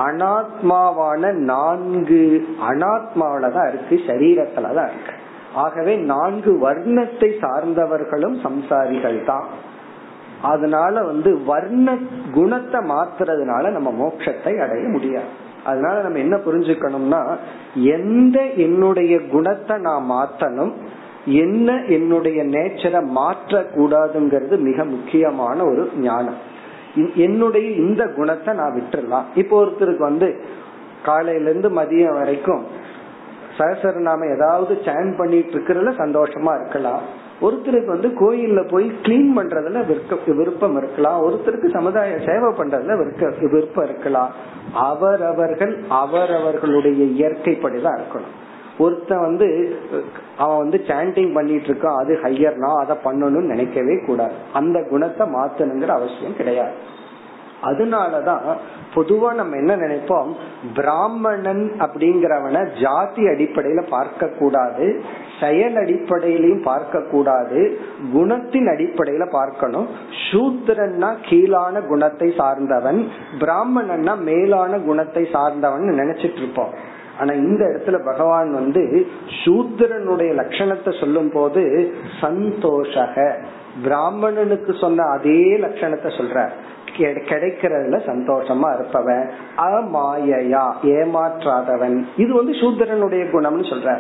[0.03, 2.21] அனாத்மாவான நான்கு
[2.69, 5.15] அனாத்மாவில தான் இருக்கு சரீரத்துலதான் இருக்கு.
[5.63, 9.47] ஆகவே நான்கு வர்ணத்தை சார்ந்தவர்களும் சம்சாரிகள் தான்.
[10.51, 11.87] அதனால வந்து வர்ண
[12.37, 15.31] குணத்தை மாத்துறதுனால நம்ம மோட்சத்தை அடைய முடியாது.
[15.65, 17.21] அதனால நம்ம என்ன புரிஞ்சுக்கணும்னா
[17.97, 20.73] எந்த என்னுடைய குணத்தை நான் மாத்தணும்
[21.25, 26.39] என்ன என்னுடைய நேச்சரை மாற்ற கூடாதுங்கிறது மிக முக்கியமான ஒரு ஞானம்.
[27.15, 29.27] என்னுடைய இந்த குணத்தை நான் விட்டுறலாம்.
[29.35, 30.29] இப்போ ஒருத்தருக்கு வந்து
[31.03, 32.63] காலையில இருந்து மதியம் வரைக்கும்
[33.57, 37.03] சகசரநாம ஏதாவது சேன் பண்ணிட்டு இருக்கிறதுல சந்தோஷமா இருக்கலாம்.
[37.41, 39.85] ஒருத்தருக்கு வந்து கோயில்ல போய் கிளீன் பண்றதுல
[40.35, 41.19] விருப்பம் இருக்கலாம்.
[41.25, 44.31] ஒருத்தருக்கு சமுதாய சேவை பண்றதுல விருப்பம் இருக்கலாம்.
[44.73, 48.33] அவரவர்கள் அவரவர்களுடைய இயற்கைப்படிதான் இருக்கணும்.
[48.77, 49.47] ஒருத்தன் வந்து
[50.37, 54.33] அவன் வந்து சாண்டிங் பண்ணிட்டு இருக்கான் அது ஹையர்னா அதை பண்ணணும்னு நினைக்கவே கூடாது.
[54.53, 56.73] அந்த குணத்தை மாத்தணுங்கிற அவசியம் கிடையாது.
[57.63, 58.43] அதனாலதான்
[58.95, 60.31] பொதுவா நம்ம என்ன நினைப்போம்?
[60.75, 64.87] பிராமணன் அப்படிங்கிறவன ஜாதி அடிப்படையில பார்க்க கூடாது
[65.39, 67.61] செயல் அடிப்படையிலையும் பார்க்க கூடாது
[68.13, 69.87] குணத்தின் அடிப்படையில பார்க்கணும்.
[70.27, 72.99] சூத்திரன்னா கீழான குணத்தை சார்ந்தவன்
[73.39, 76.73] பிராமணன்னா மேலான குணத்தை சார்ந்தவன் நினைச்சிட்டு இருப்போம்.
[77.19, 78.83] ஆனா இந்த இடத்துல பகவான் வந்து
[79.41, 81.63] சூத்திரனுடைய லட்சணத்தை சொல்லும் போது
[82.21, 83.15] சந்தோஷக.
[83.83, 86.39] பிராமணனுக்கு சொன்ன அதே லட்சணத்தை சொல்ற
[86.97, 89.31] கிடைக்கிறதுல சந்தோஷமா இருப்பவன்.
[89.57, 92.03] அமாயையா ஏமாற்றாதவன்.
[92.17, 93.97] இது வந்து சூத்திரனுடைய குணம்னு சொல்ற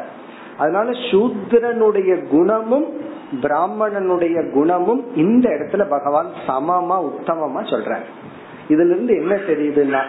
[0.57, 2.87] அதனால சூத்திரனுடைய குணமும்
[3.41, 7.95] பிராமணனுடைய குணமும் இந்த இடத்துல பகவான் சமமா உத்தமமா சொல்ற
[8.67, 10.01] இதுல இருந்து என்ன தெரியுதுன்னா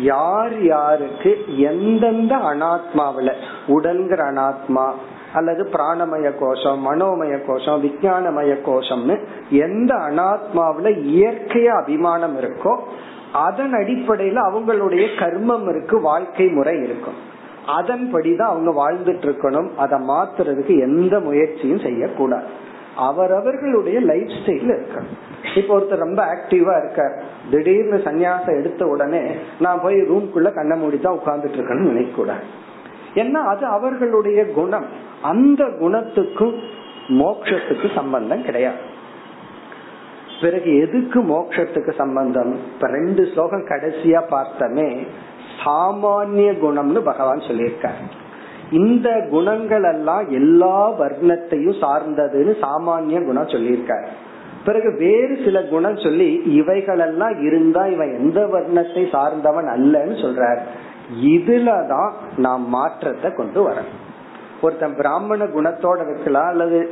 [0.00, 3.32] யார் யாருக்கு எந்தெந்த அனாத்மாவில
[3.66, 4.92] உடல்கிற அனாத்மா
[5.34, 9.18] அல்லது பிராணமய கோஷம் மனோமய கோஷம் விஜயானமய கோஷம்னு
[9.50, 12.78] எந்த அனாத்மாவில இயற்கையா அபிமானம் இருக்கோ
[13.32, 17.32] அதன் அடிப்படையில அவங்களுடைய கர்மம் இருக்கு வாழ்க்கை முறை இருக்கும்
[17.78, 22.44] அதன்படிதான் அவங்க வாழ்ந்துட்டு இருக்கணும் அதை மாத்துறதுக்கு எந்த முயற்சியும் செய்யக்கூடாது.
[22.96, 25.02] அவரவர்களுடைய லைஃப் ஸ்டைல் இருக்கு.
[25.56, 27.22] இப்ப ஒருத்தர் ரொம்ப ஆக்டிவா இருக்கார்.
[27.50, 29.22] திடீர்னு சன்னியாசம் எடுத்த உடனே
[29.60, 32.44] நான் போய் ரூம்குள்ள கண்ண மூடிதான் உட்கார்ந்துட்டு இருக்கேன்னு நினைக்க கூடாது
[33.14, 34.84] ஏன்னா அது அவர்களுடைய குணம்.
[35.22, 36.58] அந்த குணத்துக்கும்
[37.08, 38.92] மோக்ஷத்துக்கு சம்பந்தம் கிடையாது.
[40.40, 42.54] பிறகு எதுக்கு மோக்ஷத்துக்கு சம்பந்தம்?
[42.54, 45.06] இப்ப ரெண்டு ஸ்லோகம் கடைசியா பார்த்தமே
[45.64, 48.02] சாமானிய குணம்னு பகவான் சொல்லியிருக்கார்.
[48.70, 54.06] இந்த குணங்கள் எல்லாம் எல்லா வர்ணத்தையும் சார்ந்ததுன்னு சாமானிய குணம் சொல்லியிருக்காரு.
[54.64, 60.58] பிறகு வேறு சில குணம் சொல்லி இவைகளெல்லாம் இருந்தா இவன் எந்த வர்ணத்தை சார்ந்தவன் அல்லன்னு சொல்றார்.
[61.22, 63.92] இதுலதான் நாம் மாற்றத்தை கொண்டு வரணும்.
[64.62, 66.90] ஒருத்தன் பிராமண குணத்தோட இருக்கலாம் அல்லது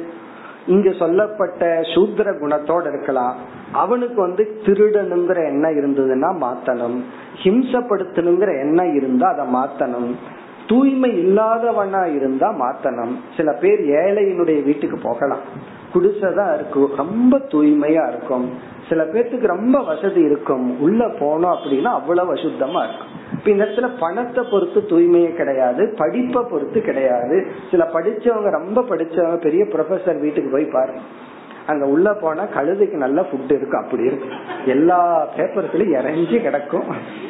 [0.66, 3.36] இங்கு சொல்லப்பட்ட சூத்திர குணத்தோட இருக்கலாம்.
[3.72, 7.02] அவனுக்கு வந்து திருடனுங்கிற எண்ணம் இருந்ததுன்னா மாத்தணும்.
[7.42, 10.14] ஹிம்சப்படுத்தணுங்கிற எண்ணம் இருந்தா அதை மாத்தணும்.
[10.68, 13.16] தூய்மை இல்லாதவனா இருந்தா மாத்தணும்.
[13.36, 15.70] சில பேர் ஏழையினுடைய வீட்டுக்கு போகலாம்.
[15.94, 16.90] குடிசைதான் இருக்கும்.
[16.96, 18.50] ரொம்ப தூய்மையா இருக்கும்.
[18.92, 20.80] சில பேர்த்துக்கு ரொம்ப வசதி இருக்கும்.
[20.80, 23.10] உள்ள போனோம் அப்படின்னா அவ்வளவு அசுத்தமா இருக்கும்.
[23.32, 27.46] இப்ப இந்த இடத்துல பணத்தை பொறுத்து தூய்மையே கிடையாது படிப்பை பொறுத்து கிடையாது.
[27.70, 31.00] சில படிச்சவங்க ரொம்ப படிச்சவங்க பெரிய ப்ரொஃபசர் வீட்டுக்கு போய் பாருங்க.
[31.66, 34.28] அங்க உள்ள போனா கழுதைக்கு நல்ல ஃபுட் இருக்கு அப்படி இருக்கு.
[34.66, 36.84] எல்லா பேப்பர்ஸ்லயும் இறஞ்சி கிடக்கும்.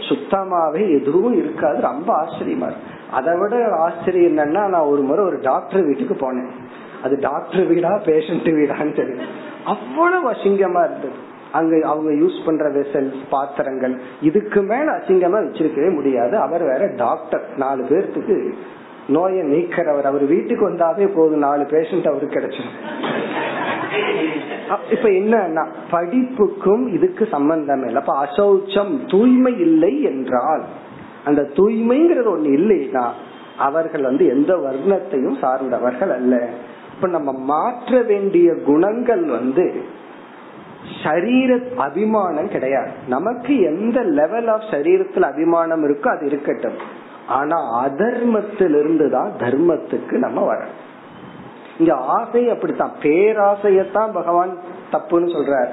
[0.09, 1.81] சுத்தமாவே எதுவும் இருக்காது.
[1.81, 2.91] ரொம்ப ஆச்சரியமா இருக்கு.
[3.11, 6.51] அதை விட ஆச்சரியம் என்னன்னா நான் ஒரு முறை ஒரு டாக்டர் வீட்டுக்கு போனேன்.
[7.03, 9.27] அது டாக்டர் வீடா பேஷண்ட் வீடான்னு தெரியும்.
[9.65, 11.31] அவ்வளவு அசிங்கமா இருந்தது.
[11.53, 13.95] அங்க அவங்க யூஸ் பண்ற வெசல்ஸ் பாத்திரங்கள்.
[14.21, 16.37] இதுக்கு மேல அசிங்கமா வச்சிருக்கவே முடியாது.
[16.37, 17.45] அவர் வேற டாக்டர்.
[17.57, 18.37] நாலு பேர்த்துக்கு
[19.09, 20.11] நோயை நீக்கிறவர்.
[20.13, 21.45] அவர் வீட்டுக்கு வந்தாவே போதும்.
[21.49, 22.79] நாலு பேஷண்ட் அவருக்கு கிடைச்சிடும்
[24.91, 28.03] இப்ப என்னன்னா படிப்புக்கும் இதுக்கு சம்பந்தம் இல்லை.
[28.03, 30.65] அப்ப அசௌச்சம் தூய்மை இல்லை என்றால்
[31.25, 33.05] அந்த தூய்மைங்கிறது ஒண்ணு இல்லைன்னா
[33.59, 36.35] அவர்கள் வந்து எந்த வர்ணத்தையும் சார்ந்தவர்கள் அல்ல.
[36.95, 39.67] இப்ப நம்ம மாற்ற வேண்டிய குணங்கள் வந்து
[41.05, 42.91] சரீர அபிமானம் கிடையாது.
[43.09, 46.75] நமக்கு எந்த லெவல் ஆஃப் சரீரத்துல அபிமானம் இருக்கோ அது இருக்கட்டும்.
[47.29, 50.81] ஆனா அதர்மத்திலிருந்து தான் தர்மத்துக்கு நம்ம வரணும்.
[51.79, 52.93] இங்க ஆசை அப்படித்தான்.
[53.03, 54.59] பேராசையத்தான் பகவான்
[54.93, 55.69] தப்புன்னு சொல்றார்.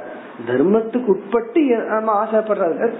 [0.47, 2.93] தர்மத்துக்கு உட்பட்டு நம்ம ஆசைப்படுறது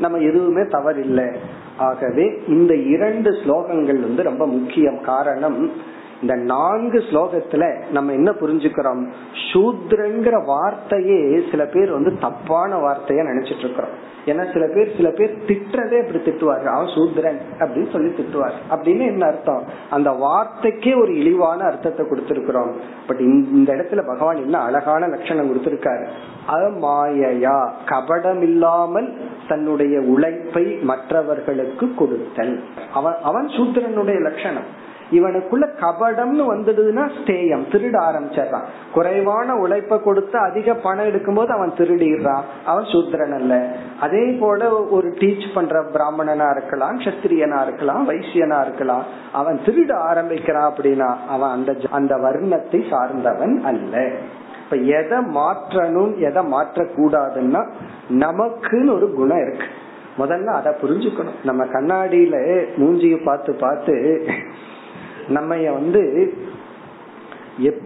[0.00, 1.36] நம்ம எதுவுமே தவறில்லை.
[1.76, 5.00] ஆகவே இந்த இரண்டு ஸ்லோகங்கள் வந்து ரொம்ப முக்கியம்.
[5.00, 5.72] காரணம்
[6.20, 9.08] இந்த நான்கு ஸ்லோகத்துல நம்ம என்ன புரிஞ்சுக்கிறோம்?
[9.52, 16.00] சூத்ரங்கிற வார்த்தையே சில பேர் வந்து தப்பான வார்த்தையா நினைச்சிட்டு இருக்கிறோம் ஏன்னா சில பேர் சில பேர் திட்டுறதே
[16.00, 16.64] அப்படி திட்டுவாரு.
[16.64, 18.52] அவன் சூத்ரன் அப்படின்னு சொல்லி திட்டுவார்.
[18.70, 19.62] அப்படின்னு என்ன அர்த்தம்?
[19.90, 22.72] அந்த வார்த்தைக்கே ஒரு இழிவான அர்த்தத்தை கொடுத்திருக்கிறோம்.
[23.06, 26.06] பட் இந்த இடத்துல பகவான் என்ன அழகான லட்சணம் கொடுத்திருக்காரு.
[26.48, 29.16] அமாயையா கபடம் இல்லாமல்
[29.48, 32.62] தன்னுடைய உழைப்பை மற்றவர்களுக்கு கொடுத்தல்.
[32.92, 34.86] அவன் அவன் சூத்திரனுடைய லட்சணம்.
[35.10, 38.64] இவனுக்குள்ள கபடம்னு வந்துடுதுன்னா ஸ்டேயம் திருட ஆரம்பிச்சிடறான்.
[38.92, 42.40] குறைவான உழைப்ப கொடுத்து அதிக பணம் எடுக்கும்போது அவன் திருடிடுறான்.
[42.64, 43.72] அவன் சூத்திரன் அல்ல.
[44.00, 49.04] அதே போல ஒரு டீச் பண்ற பிராமணனா இருக்கலாம் சத்திரியனா இருக்கலாம் வைசியனா இருக்கலாம்.
[49.32, 54.10] அவன் திருட ஆரம்பிக்கிறான் அப்படின்னா அவன் அந்த அந்த வர்ணத்தை சார்ந்தவன் அல்ல.
[54.64, 57.70] இப்ப எதை மாற்றணும் எதை மாற்றக்கூடாதுன்னா
[58.08, 59.66] நமக்குன்னு ஒரு குணம் இருக்கு.
[60.18, 61.44] முதல்ல அதை புரிஞ்சுக்கணும்.
[61.44, 64.26] நம்ம கண்ணாடியில மூஞ்சிய பார்த்து பார்த்து
[65.28, 66.34] நம்ம வந்து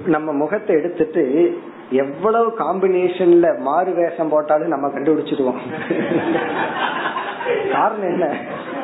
[0.05, 1.53] நம்ம முகத்தை எடுத்துட்டு
[1.91, 5.63] எவ்வளவு காம்பினேஷன்ல மாறு வேஷம் போட்டாலும் நம்ம கண்டுபிடிச்சிடுவோம்.
[7.73, 8.37] காரணம் என்ன?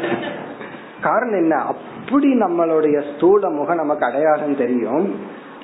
[1.02, 1.56] காரணம் என்ன?
[1.56, 5.20] அப்படி நம்மளுடைய ஸ்தூல முகம் நமக்கு அடையாளம் தெரியும்.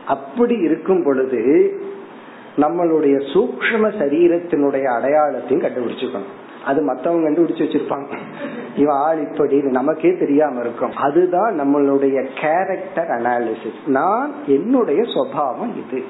[0.05, 1.83] அப்படி இருக்கும் பொழுது
[2.57, 6.33] நம்மளுடைய சூக்ம சரீரத்தினுடைய அடையாளத்தையும் கண்டுபிடிச்சுக்கணும்.
[6.65, 8.17] அது மத்தவங்க கண்டுபிடிச்சு வச்சிருப்பாங்க.
[8.75, 10.91] இவன் ஆள் இப்படி நமக்கே தெரியாம இருக்கும்.
[10.91, 16.03] அதுதான் நம்மளுடைய கேரக்டர் அனாலிசிஸ் நான் என்னுடைய சுவாவம் இது.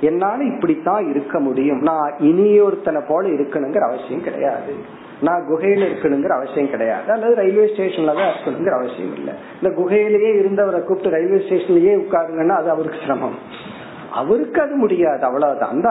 [0.00, 1.78] என்னால இப்படித்தான் இருக்க முடியும்.
[1.78, 4.74] நான் இனியொருத்தனை போல இருக்கணுங்கிற அவசியம் கிடையாது.
[5.20, 7.12] நான் குகையில இருக்கணுங்கிற அவசியம் கிடையாது.
[7.12, 9.34] அல்லது ரயில்வே ஸ்டேஷன்ல தான் இருக்கணுங்கிற அவசியம் இல்லை.
[9.62, 13.34] இந்த குகையிலேயே இருந்தவரை கூப்பிட்டு ரயில்வே ஸ்டேஷன்லயே உட்காருங்கன்னா அது அவருக்கு சிரமம்.
[14.20, 15.72] அவருக்கு அது முடியாது அவ்வளவுதான்.
[15.74, 15.88] அந்த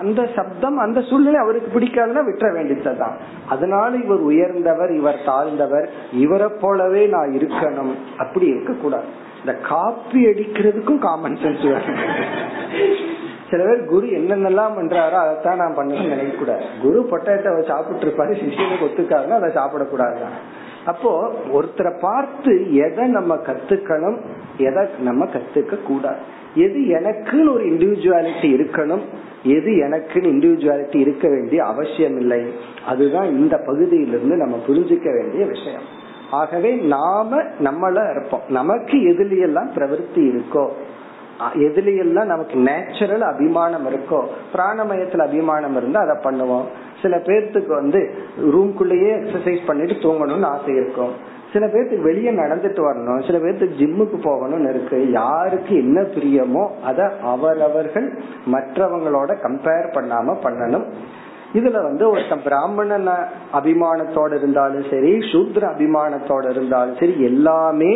[0.00, 3.16] அந்த சப்தம் அந்த சூழ்நிலை அவருக்கு பிடிக்காதுன்னா விட்டுற வேண்டியதுதான்.
[3.48, 5.88] அதனால இவர் உயர்ந்தவர் இவர் தாழ்ந்தவர்
[6.24, 7.92] இவரை போலவே நான் இருக்கணும்.
[8.18, 9.10] அப்படி இருக்க கூடாது
[9.40, 12.00] இந்த காப்பி அடிக்கிறதுக்கும் காமன் சென்ஸ் வேணும்.
[13.50, 16.64] சில பேர் குரு என்னென்னலாம் பண்றாரோ அதைத்தான் நான் பண்ணணும்னு நினைக்க கூடாது.
[16.82, 20.18] குரு பொட்டேட்டோ சாப்பிட்டு இருப்பாரு சிஷியனுக்கு ஒத்துக்காருன்னா அதை சாப்பிடக்கூடாது
[20.86, 21.10] அப்போ
[21.52, 22.52] ஒருத்தரை பார்த்து
[22.84, 24.18] எதை நம்ம கத்துக்கணும்
[24.66, 26.22] எதை நம்ம கத்துக்க கூடாது
[26.54, 29.00] எது எனக்குன்னு ஒரு இண்டிவிஜுவாலிட்டி இருக்கணும்
[29.42, 32.52] எது எனக்குன்னு இண்டிவிஜுவாலிட்டி இருக்க வேண்டிய அவசியம் இல்லை.
[32.86, 35.82] அதுதான் இந்த பகுதியிலிருந்து நம்ம புரிஞ்சுக்க வேண்டிய விஷயம்.
[36.30, 38.40] ஆகவே நாம நம்மள இருப்போம்.
[38.48, 40.68] நமக்கு எதுலையெல்லாம் பிரவருத்தி இருக்கோ
[41.54, 44.24] எதுலையெல்லாம் நமக்கு நேச்சுரல் அபிமானம் இருக்கோ
[44.54, 46.64] பிராணமயத்துல அபிமானம் இருந்தா அதை பண்ணுவோம்.
[47.02, 51.38] சில பேர்த்துக்கு வந்து ரூம்குள்ளேயே எக்ஸசைஸ் பண்ணிட்டு தூங்கணும்னு ஆசை இருக்கும்.
[51.52, 58.08] சில பேர்த்துக்கு வெளியே நடந்துட்டு வரணும் சில பேர்த்துக்கு ஜிம்முக்கு போகணும்னு இருக்கு யாருக்கு என்ன பிரியமோ அத அவரவர்கள்
[58.54, 60.86] மற்றவங்களோட கம்பேர் பண்ணாம பண்ணணும்.
[61.54, 63.14] இதுல வந்து ஒருத்தன் பிராமணன
[63.52, 67.92] அபிமானத்தோட இருந்தாலும் சரி சூத்ர அபிமானத்தோட இருந்தாலும் சரி எல்லாமே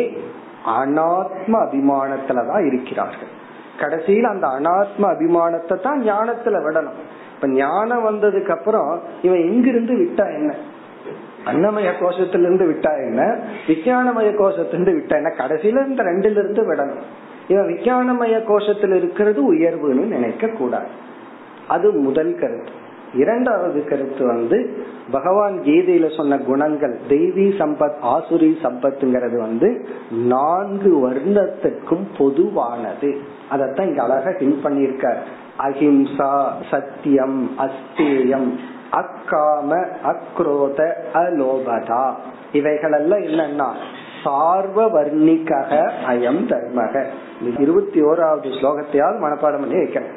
[0.79, 3.31] அனாத்ம அபிமானத்துலதான் இருக்கிறார்கள்.
[3.79, 6.99] கடைசியில் அந்த அனாத்ம அபிமானத்தை தான் ஞானத்துல விடணும்.
[7.35, 8.91] இப்ப ஞானம் வந்ததுக்கு அப்புறம்
[9.21, 10.51] இவன் எங்கிருந்து விட்டா என்ன?
[11.45, 13.39] அன்னமய கோஷத்திலிருந்து விட்டா என்ன?
[13.67, 15.33] விஞ்ஞானமய கோஷத்திலிருந்து விட்டா என்ன?
[15.37, 17.03] கடைசியில இந்த ரெண்டுல இருந்து விடணும்.
[17.47, 20.87] இவன் விஞ்ஞானமய கோஷத்தில் இருக்கிறது உயர்வுன்னு நினைக்க கூடாது
[21.67, 22.83] அது முதல் கருத்து.
[23.15, 29.87] இரண்டாவது கருத்து வந்து பகவான் கீதையில சொன்ன குணங்கள் தெய்வீ சம்பத் ஆசுரி சம்பத்துங்கிறது வந்து
[30.25, 33.17] நான்கு வருடத்திற்கும் பொதுவானது.
[33.51, 35.17] அதத்தான் இங்க அழகா ஹிண்ட் பண்ணியிருக்கார்.
[35.59, 38.49] அஹிம்சா சத்தியம் அஸ்தேயம்
[38.91, 42.11] அக்காம அக்ரோத அலோபதா.
[42.51, 43.67] இவைகளெல்லாம் என்னன்னா
[44.23, 47.03] சார்வ வர்ணிக்காக அயம் தர்மக.
[47.59, 50.09] இருபத்தி ஓராவது ஸ்லோகத்தையாவது மனப்பாடம் பண்ணி வைக்கிறேன்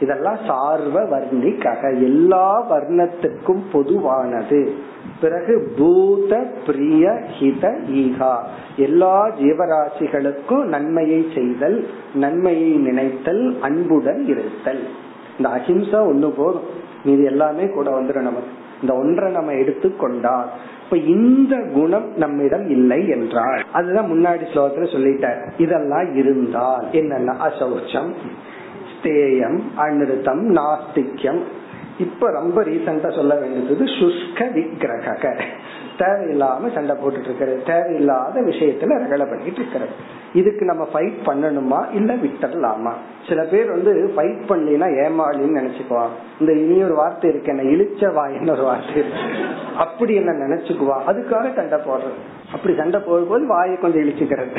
[0.00, 4.74] இதெல்லாம் சார்வ வர்ணிக்காக எல்லா வர்ணத்துக்கும் பொதுவானது.
[5.20, 8.36] பிறகு பூத பிரிய ஹித ஈகா.
[8.76, 14.86] எல்லா ஜீவராசிகளுக்கும் நன்மையை செய்தல் நன்மையை நினைத்தல் அன்புடன் இருத்தல்.
[15.36, 16.80] இந்த அஹிம்சா ஒண்ணு போதும்.
[17.04, 18.52] மீது எல்லாமே கூட வந்துடும் நமக்கு.
[18.80, 20.48] இந்த ஒன்றை நம்ம எடுத்துக்கொண்டால்
[20.84, 25.40] இப்ப இந்த குணம் நம்மிடம் இல்லை என்றால் அதுதான் முன்னாடி ஸ்லோகத்துல சொல்லிட்டார்.
[25.58, 28.10] இதெல்லாம் இருந்தால் என்னன்னா அசௌச்சம்
[28.92, 31.40] ஸ்தேயம் அனிருத்தம் நாஸ்திக்யம்.
[31.98, 35.36] இப்ப ரொம்ப ரீசெண்டா சொல்ல வேண்டியது சுஷ்க விக்கிரக
[36.02, 41.94] தேவையில்லாம சண்டை போட்டுட்டு இருக்கிறது தேவையில்லாத விஷயத்துல ரகலை பண்ணிட்டு இருக்கிறது இதுக்கு நம்ம ஃபைட் பண்ணணுமா?
[41.94, 42.92] இல்ல விட்டுடலாமா?
[43.28, 48.50] சில பேர் வந்து ஃபைட் பண்ணினா ஏமாளின்னு நினைச்சுக்குவான் இந்த இனி ஒரு வார்த்தை இருக்கு என்ன இழிச்ச வாயின்னு
[48.50, 49.18] ஒரு வார்த்தை இருக்கு.
[49.76, 50.96] அப்படி என்ன நினைச்சுக்குவா?
[51.08, 52.20] அதுக்காக சண்டை போடுறது.
[52.52, 54.56] அப்படி சண்டை போடும்போது வாயை கொஞ்சம் இழிச்சுக்கிறது.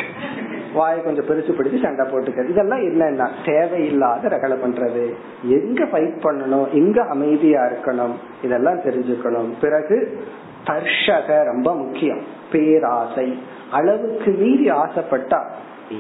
[0.74, 2.50] வாயை கொஞ்சம் பெருசு பிடிச்சு சண்டை போட்டுக்கிறது.
[2.50, 5.14] இதெல்லாம் என்னன்னா தேவையில்லாத ரகலை பண்றது.
[5.44, 6.72] எங்க ஃபைட் பண்ணணும்?
[6.72, 8.14] எங்க அமைதியா இருக்கணும்?
[8.44, 9.54] இதெல்லாம் தெரிஞ்சுக்கணும்.
[9.62, 10.18] பிறகு
[10.66, 12.20] தர்ஷக ரொம்ப முக்கியம்.
[12.52, 13.40] பேராசை.
[13.72, 15.42] அளவுக்கு மீறி ஆசைப்பட்டா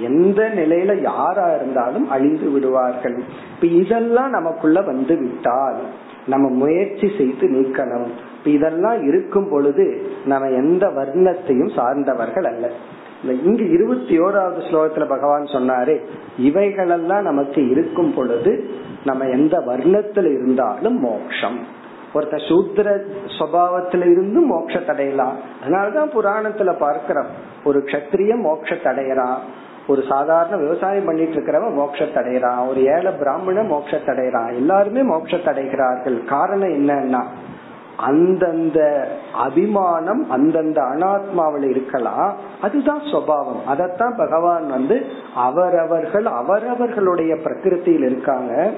[0.02, 3.24] எந்த நிலையில யாரா இருந்தாலும் அழிந்து விடுவார்கள்.
[3.56, 5.76] இப்ப இதெல்லாம் நமக்குள்ள வந்து விட்டால்
[6.28, 8.08] நம்ம முயற்சி செய்து நீக்கணும்.
[8.48, 12.70] இதெல்லாம் இருக்கும் பொழுது நம்ம எந்த வர்ணத்தையும் சார்ந்தவர்கள் அல்ல.
[13.24, 16.00] இங்க இருபத்தி ஓராவது ஸ்லோகத்துல பகவான் சொன்னாரு
[16.38, 18.70] இவைகளெல்லாம் நமக்கு இருக்கும் பொழுது
[19.06, 21.82] நம்ம எந்த வர்ணத்துல இருந்தாலும் மோக்ஷம்.
[22.14, 22.88] ஒருத்த சூத்திர
[23.38, 27.32] சுவாவத்துல இருந்து மோட்சத்தை அடையலாம் அதனாலதான் புராணத்துல பார்க்கிறோம்
[27.64, 29.38] ஒரு கஷத்திரிய மோட்சத்தை அடையறான்
[29.88, 36.18] ஒரு சாதாரண விவசாயம் பண்ணிட்டு இருக்கிறவன் மோட்சத்தை அடையறான் ஒரு ஏழை பிராமண மோட்சத்தை அடையறான் எல்லாருமே மோட்சத்தை அடைகிறார்கள்
[36.24, 37.24] காரணம் என்னன்னா
[37.98, 38.80] அந்தந்த
[39.34, 44.96] அபிமானம் அந்தந்த அனாத்மாவில் இருக்கலாம் அதுதான் சுவாவம் அதத்தான் பகவான் வந்து
[45.36, 48.72] அவரவர்கள் அவரவர்களுடைய பிரகிருத்தியில் இருக்காங்க.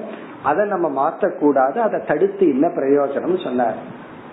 [0.46, 3.78] அதை நம்ம மாத்தக்கூடாது அதை தடுத்து என்ன பிரயோஜனம் சொன்னார்.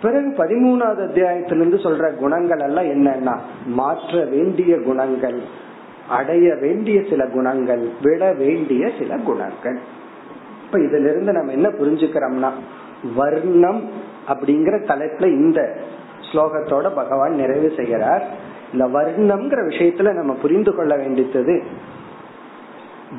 [0.02, 3.36] பிறகு பதிமூணாவது அத்தியாயத்திலிருந்து சொல்ற குணங்கள் எல்லாம் என்னன்னா
[3.80, 5.40] மாற்ற வேண்டிய குணங்கள்
[6.10, 9.78] அடைய வேண்டிய சில குணங்கள் விட வேண்டிய சில குணங்கள்.
[10.66, 12.52] இப்ப இதுல இருந்து நம்ம என்ன புரிஞ்சுக்கிறோம்னா
[13.16, 13.82] வர்ணம்
[14.28, 15.62] அப்படிங்கிற தலைப்புல இந்த
[16.30, 18.26] ஸ்லோகத்தோட பகவான் நிறைவு செய்கிறார்.
[18.74, 21.56] இந்த வர்ணம்ங்கிற விஷயத்துல நம்ம புரிந்து கொள்ள வேண்டியது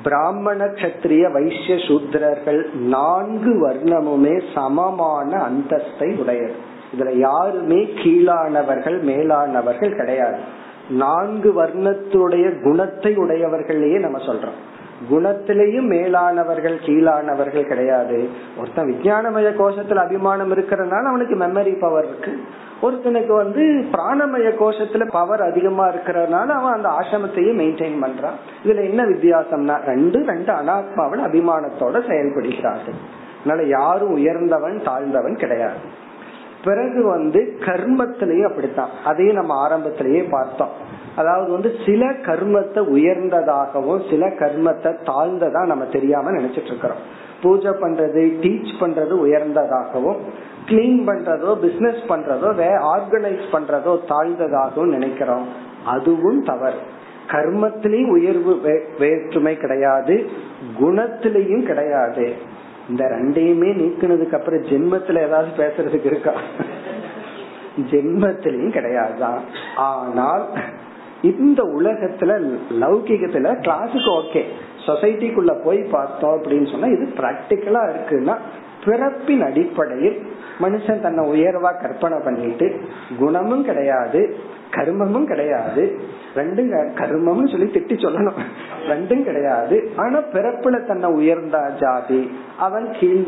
[0.03, 6.55] பிராமண கத்திரிய வைசிய சூத்திரர்கள் நான்கு வர்ணமுமே சமமான அந்தஸ்தை உடையது.
[6.97, 10.39] இதுல யாருமே கீழானவர்கள் மேலானவர்கள் கிடையாது.
[10.89, 14.61] நான்கு வர்ணத்துடைய குணத்தை உடையவர்களையே நம்ம சொல்றோம்.
[15.11, 18.29] குணத்திலையும் மேலானவர்கள் கீழானவர்கள் கிடையாது.
[18.59, 22.41] ஒருத்தன் விஜயானமய கோஷத்துல அபிமானம் இருக்கிறதுனால அவனுக்கு மெமரி பவர் இருக்கு.
[22.83, 28.39] ஒருத்தனுக்கு வந்து பிராணமய கோஷத்துல பவர் அதிகமா இருக்கிறதுனால அவன் அந்த ஆசிரமத்தையும் மெயின்டைன் பண்றான்.
[28.65, 32.99] இதுல என்ன வித்தியாசம்னா ரெண்டு ரெண்டு அனாத்மாவில் அபிமானத்தோட செயல்படுகிறார்கள்.
[33.45, 36.03] அதனால யாரும் உயர்ந்தவன் தாழ்ந்தவன் கிடையாது.
[36.65, 38.89] பிறகு வந்து கர்மத்திலையும் அப்படித்தான்.
[39.05, 40.84] அதையும் நம்ம ஆரம்பத்திலேயே பார்த்தோம்.
[41.17, 47.03] அதாவது வந்து சில கர்மத்தை உயர்ந்ததாகவும் சில கர்மத்தை தாழ்ந்ததா நம்ம தெரியாம நினைச்சிட்டு இருக்கிறோம்.
[47.43, 50.21] பூஜை பண்றது டீச் பண்றது உயர்ந்ததாகவும்
[50.67, 55.47] கிளீன் பண்றதோ பிசினஸ் பண்றதோ வே ஆர்கனைஸ் பண்றதோ தாழ்ந்ததாகவும் நினைக்கிறோம்.
[55.85, 56.81] அதுவும் தவறு.
[57.31, 58.53] கர்மத்திலையும் உயர்வு
[58.99, 60.15] வேற்றுமை கிடையாது
[60.81, 62.27] குணத்திலையும் கிடையாது.
[62.89, 66.33] இந்த ரெண்டையுமே நீக்கினதுக்கு அப்புறம் ஜென்மத்துல ஏதாவது பேசுறதுக்கு இருக்கா?
[67.91, 69.41] ஜென்மத்திலையும் கிடையாதுதான்
[69.77, 70.45] ஆனால்
[71.31, 72.33] இந்த உலகத்துல
[72.83, 74.43] லௌகிகத்துல கிளாஸுக்கு ஓகே
[74.87, 78.37] சொசைட்டிக்குள்ள போய் பார்த்தோம் அப்படின்னு சொன்னா இது பிராக்டிக்கலா இருக்குன்னா
[78.85, 80.19] பிறப்பின் அடிப்படையில்
[80.61, 82.67] மனுஷன் தன்னை உயர்வா கற்பனை பண்ணிட்டு
[83.19, 85.83] குணமும் கிடையாது கர்மமும் கிடையாது.
[86.37, 86.71] ரெண்டும்
[87.01, 88.39] கர்மம்னு சொல்லி திட்டி சொல்லணும்.
[88.89, 89.77] ரெண்டும் கிடையாது.
[89.97, 92.23] ஆனா பிறப்புல தன்னை உயர்ந்த ஜாதி
[92.59, 93.25] அவன் கீழ்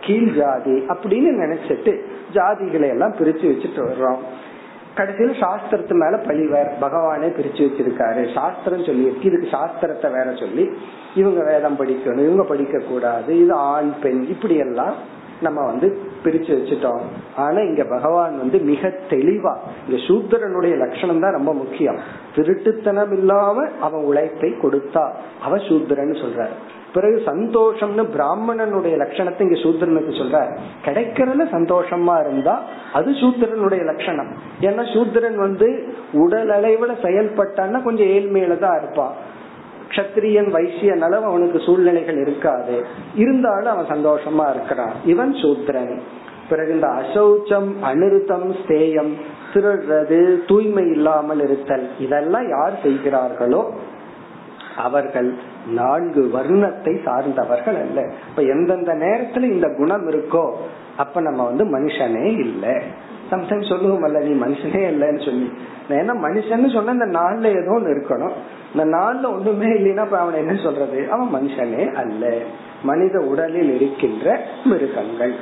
[0.00, 1.94] கீழ் ஜாதி அப்படின்னு நினைச்சிட்டு
[2.32, 4.20] ஜாதிகளை எல்லாம் பிரிச்சு வச்சுட்டு வர்றோம்.
[4.94, 8.22] கடைசியில் சாஸ்திரத்து மேல பழிவர் பகவானே பிரிச்சு வச்சிருக்காரு.
[8.34, 10.64] சாஸ்திரம் சொல்லி இதுக்கு சாஸ்திரத்தை வேற சொல்லி
[11.14, 14.94] இவங்க வேதம் படிக்கணும் இவங்க படிக்க கூடாது இது ஆண் பெண் இப்படி எல்லாம்
[15.40, 15.86] நம்ம வந்து
[16.24, 17.00] பிரிச்சு வச்சுட்டோம்.
[17.36, 19.54] ஆனா இங்க பகவான் வந்து மிக தெளிவா
[19.86, 21.98] இந்த சூத்திரனுடைய லட்சணம் தான் ரொம்ப முக்கியம்.
[22.36, 25.04] திருட்டுத்தனம் இல்லாம அவன் உழைப்பை கொடுத்தா
[25.42, 26.54] அவ சூத்திரன்னு சொல்றாரு.
[26.94, 30.38] பிறகு சந்தோஷம்னு பிராமணனுடைய லட்சணத்தை இங்க சூத்திரனுக்கு சொல்ற
[30.84, 32.62] கிடைக்கிறதுல சந்தோஷமா இருந்தா
[32.92, 34.32] அது சூத்திரனுடைய லட்சணம்.
[34.60, 39.14] ஏன்னா சூத்திரன் வந்து உடல் அளவுல செயல்பட்டான்னா கொஞ்சம் ஏழ்மையில தான் இருப்பான்
[39.88, 42.86] கத்திரியன் வைசியன் அளவு அவனுக்கு சூழ்நிலைகள் இருக்காது.
[43.14, 44.92] இருந்தாலும் அவன் சந்தோஷமா இருக்கிறான்.
[45.04, 46.02] இவன் சூத்திரன்.
[46.48, 49.12] பிறகு இந்த அசௌச்சம் அனிருத்தம் ஸ்தேயம்
[49.54, 53.70] திருடுறது தூய்மை இல்லாமல் இருத்தல் இதெல்லாம் யார் செய்கிறார்களோ
[54.76, 55.30] அவர்கள்
[55.66, 58.14] நான்கு வர்ணத்தை சார்ந்தவர்கள் அல்ல.
[58.28, 60.50] இப்ப எந்தெந்த நேரத்துல இந்த குணம் இருக்கோ
[60.96, 62.74] அப்ப நம்ம வந்து மனுஷனே இல்லை.
[63.30, 65.52] சம்டைம் சொல்லுவோம் அல்ல நீ மனுஷனே இல்லைன்னு சொல்லி.
[65.88, 68.32] ஏன்னா மனுஷன் சொன்ன இந்த நாள்ல ஏதோ ஒண்ணு இருக்கணும்.
[68.74, 71.10] இந்த நாள்ல ஒண்ணுமே இல்லைன்னா அவன் என்ன சொல்றது?
[71.10, 72.32] அவன் மனுஷனே அல்ல.
[72.82, 75.34] மனித உடலில் இருக்கின்ற மிருகங்கள்.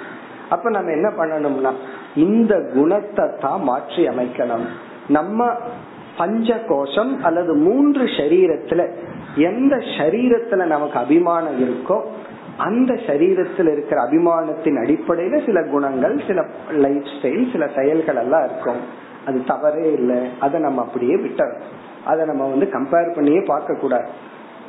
[0.48, 1.72] அப்ப நம்ம என்ன பண்ணணும்னா
[2.14, 4.64] இந்த குணத்தை தான் மாற்றி அமைக்கணும்.
[5.08, 5.50] நம்ம
[6.16, 8.90] பஞ்ச கோஷம் அல்லது மூன்று சரீரத்துல
[9.36, 12.04] எந்த சரீரத்துல நமக்கு அபிமானம் இருக்கோ
[12.56, 18.80] அந்த சரீரத்தில் இருக்கிற அபிமானத்தின் அடிப்படையில சில குணங்கள் சில லைஃப் ஸ்டைல் சில செயல்கள் எல்லாம் இருக்கும்.
[19.26, 20.28] அது தவறே இல்லை.
[20.40, 21.54] அதை நம்ம அப்படியே விட்டோம்
[22.04, 24.08] அதை நம்ம வந்து கம்பேர் பண்ணியே பார்க்க கூடாது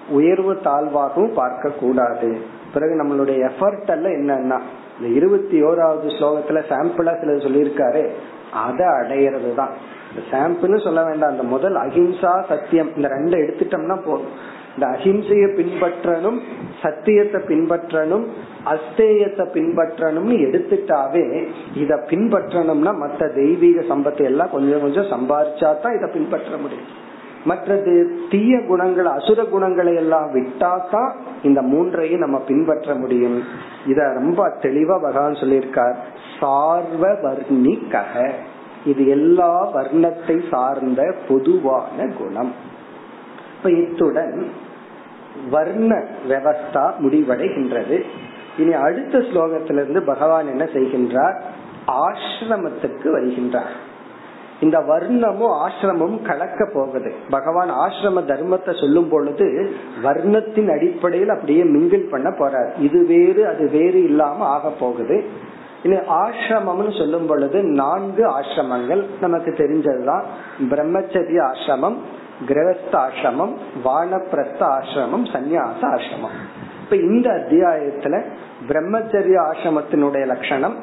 [0.10, 2.42] உயர்வு தாழ்வாகவும் பார்க்க கூடாது
[2.74, 4.62] பிறகு நம்மளுடைய எஃபர்ட் எல்லாம் என்னன்னா
[5.00, 8.10] இந்த இருபத்தி ஓராவது ஸ்லோகத்துல சாம்பிளா சில சொல்லியிருக்காரு.
[8.54, 9.70] அதை அடையிறது தான்
[10.32, 11.30] சாம்பிள் சொல்ல வேண்டாம்.
[11.30, 12.90] அந்த முதல் அஹிம்சா சத்தியம்.
[12.96, 16.40] இந்த ரெண்டு எடுத்துட்டோம்னா போதும் இந்த அஹிம்சைய பின்பற்றணும்
[16.82, 18.26] சத்தியத்தை பின்பற்றணும்
[18.66, 26.58] அஸ்தேயத்தை பின்பற்றணும்னு எடுத்துட்டாவே இத பின்பற்றணும்னா மற்ற தெய்வீக சம்பத்தை எல்லாம் கொஞ்சம் கொஞ்சம் சம்பாரிச்சா தான் இதை பின்பற்ற
[26.58, 26.90] முடியும்.
[27.46, 31.12] மற்றது தீய குணங்கள் அசுர குணங்களை எல்லாம் விட்டாதான்
[31.44, 33.44] இந்த மூன்றையும் நம்ம பின்பற்ற முடியும்.
[33.88, 35.96] இத ரொம்ப தெளிவா பகவான் சொல்லியிருக்கார்.
[36.40, 38.32] சார்வ வர்ணிக்கக.
[38.86, 42.54] இது எல்லா வர்ணத்தை சார்ந்த பொதுவான குணம்.
[43.58, 44.50] இப்ப இத்துடன்
[45.50, 48.02] வர்ண விவஸ்தா முடிவடைகின்றது.
[48.58, 51.42] இனி அடுத்த ஸ்லோகத்திலிருந்து பகவான் என்ன செய்கின்றார்?
[51.88, 53.76] ஆசிரமத்துக்கு வருகின்றார்.
[54.62, 57.14] இந்த வர்ணமும் ஆசிரமும் கலக்க போகுது.
[57.30, 59.74] பகவான் ஆசிரம தர்மத்தை சொல்லும் பொழுது
[60.04, 62.80] வர்ணத்தின் அடிப்படையில் அப்படியே மிங்கிள் பண்ண போறார்.
[62.80, 65.50] இது வேறு அது வேறு இல்லாம ஆக போகுது.
[65.84, 70.26] இனி ஆசிரமம்னு சொல்லும் பொழுது நான்கு ஆசிரமங்கள் நமக்கு தெரிஞ்சதுதான்.
[70.70, 71.98] பிரம்மச்சரிய ஆசிரமம்
[72.48, 73.54] கிரகஸ்த ஆசிரமம்
[73.86, 76.36] வானப்பிரஸ்த ஆசிரமம் சந்நியாச ஆசிரமம்.
[76.84, 78.16] இப்ப இந்த அத்தியாயத்துல
[78.68, 80.78] பிரம்மச்சரிய ஆசிரமத்தினுடைய லட்சணம்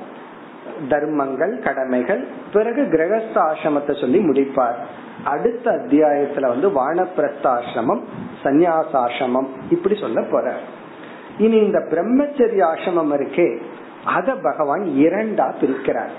[0.88, 4.76] தர்மங்கள் கடமைகள் பிறகு கிரகஸ்த ஆசிரமத்தை சொல்லி முடிப்பார்.
[5.24, 8.03] அடுத்த அத்தியாயத்துல வந்து வானப்பிரஸ்த ஆசிரமம்
[8.44, 10.53] சந்நியாசாசிரமம் இப்படி சொல்ல போற
[11.38, 13.49] இனி இந்த பிரம்மச்சரிய ஆசிரமம் இருக்கே
[14.16, 16.14] அத பகவான் இரண்டா பிரிக்கிறார்.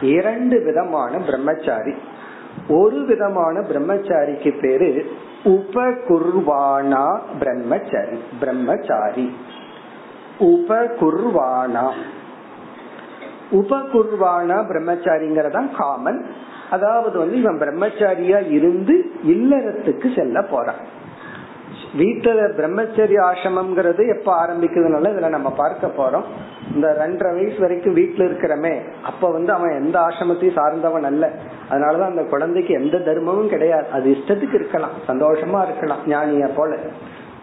[0.00, 1.94] இரண்டு விதமான பிரம்மச்சாரி.
[2.68, 5.10] ஒரு விதமான பிரம்மச்சாரிக்கு பேரு
[5.44, 9.36] உபகுர்வானா பிரம்மச்சாரி பிரம்மச்சாரி.
[10.40, 11.90] உபகுர்வானா.
[13.52, 16.26] உபகுர்வானா பிரம்மச்சாரிங்கிறதா காமன்
[16.70, 20.82] அதாவது வந்து இவன் பிரம்மச்சாரியா இருந்து இல்லறத்துக்கு செல்ல போறான்.
[21.98, 26.22] வீட்டுல பிரம்மச்சரிய ஆசிரமம்ங்கிறது எப்ப ஆரம்பிக்குதுனால இதுல நம்ம பார்க்க போறோம்.
[26.74, 31.30] இந்த ரெண்டரை வயசு வரைக்கும் வீட்டுல இருக்கிறமே அப்ப வந்து அவன் எந்த ஆசிரமத்தையும் சார்ந்தவன் அல்ல.
[31.70, 33.86] அதனாலதான் அந்த குழந்தைக்கு எந்த தர்மமும் கிடையாது.
[33.92, 36.76] அது இஷ்டத்துக்கு இருக்கலாம் சந்தோஷமா இருக்கலாம் ஞானிய போல.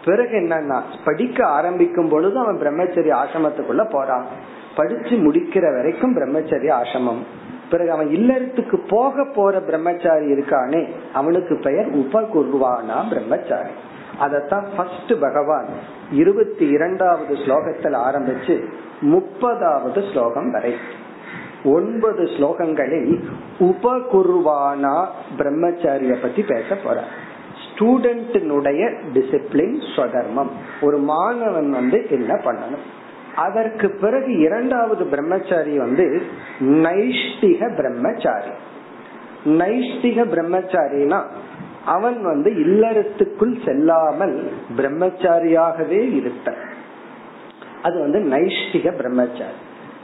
[0.05, 4.25] பிறகு என்னன்னா படிக்க ஆரம்பிக்கும் பொழுது அவன் பிரம்மச்சரிய ஆசிரமத்துக்குள்ள போறான்.
[4.75, 7.23] படிச்சு முடிக்கிற வரைக்கும் பிரம்மச்சரிய ஆசிரமம்.
[7.69, 13.69] பிறகு அவன் இல்லறத்துக்கு போக போற பிரம்மச்சாரி இருக்கானே அவனுக்கு பெயர் உபகுர்வானா பிரம்மச்சாரி.
[14.21, 15.65] அதத்தான் ஃபர்ஸ்ட் பகவான்
[16.11, 18.63] இருபத்தி இரண்டாவது ஸ்லோகத்தில் ஆரம்பிச்சு
[19.01, 20.75] முப்பதாவது ஸ்லோகம் வரை.
[21.63, 23.23] ஒன்பது ஸ்லோகங்களில்
[23.59, 25.05] உபகுருவானா
[25.37, 27.03] பிரம்மச்சாரிய பத்தி பேச போற
[27.63, 30.49] ஸ்டூடெண்டினுடைய டிசிப்ளின் ஸ்வதர்மம்.
[30.81, 32.83] ஒரு மாணவன் வந்து என்ன பண்ணணும்?
[33.35, 36.21] அதற்கு பிறகு இரண்டாவது பிரம்மச்சாரி வந்து
[36.59, 38.49] நைஷ்டிக பிரம்மச்சாரி.
[39.45, 41.23] நைஷ்டிக பிரம்மச்சாரினா
[41.85, 46.55] அவன் வந்து இல்லறத்துக்குள் செல்லாமல் பிரம்மச்சாரியாகவே இருத்த
[47.81, 49.57] அது வந்து நைஷ்டிக பிரம்மச்சாரி.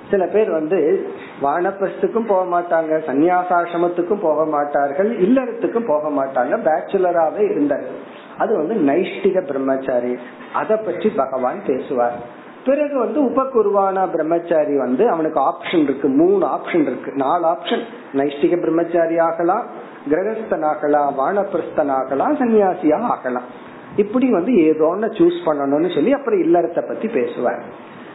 [0.09, 1.07] சில பேர் வந்து
[1.41, 7.99] வானப்பிரஸ்துக்கும் போக மாட்டாங்க சன்னியாசாசிரமத்துக்கும் போக மாட்டார்கள் இல்லறத்துக்கும் போக மாட்டாங்க பேச்சுலராகவே இருந்தார்கள்
[8.37, 10.17] அது வந்து நைஷ்டிக பிரம்மச்சாரி.
[10.53, 12.17] அதை பற்றி பகவான் பேசுவார்.
[12.65, 19.17] பிறகு வந்து உபகுருவான பிரம்மச்சாரி வந்து அவனுக்கு ஆப்ஷன் இருக்கு மூணு ஆப்ஷன் இருக்கு நாலு ஆப்ஷன் நைஷ்டிக பிரம்மச்சாரி
[19.17, 19.67] ஆகலாம்
[20.07, 27.63] கிரகஸ்தனாகலாம் வானப்பிரஸ்தனாகலாம் சன்னியாசியா ஆகலாம் இப்படி வந்து ஏதோன்னு சூஸ் பண்ணணும்னு சொல்லி அப்புறம் இல்லறத்தை பத்தி பேசுவார்.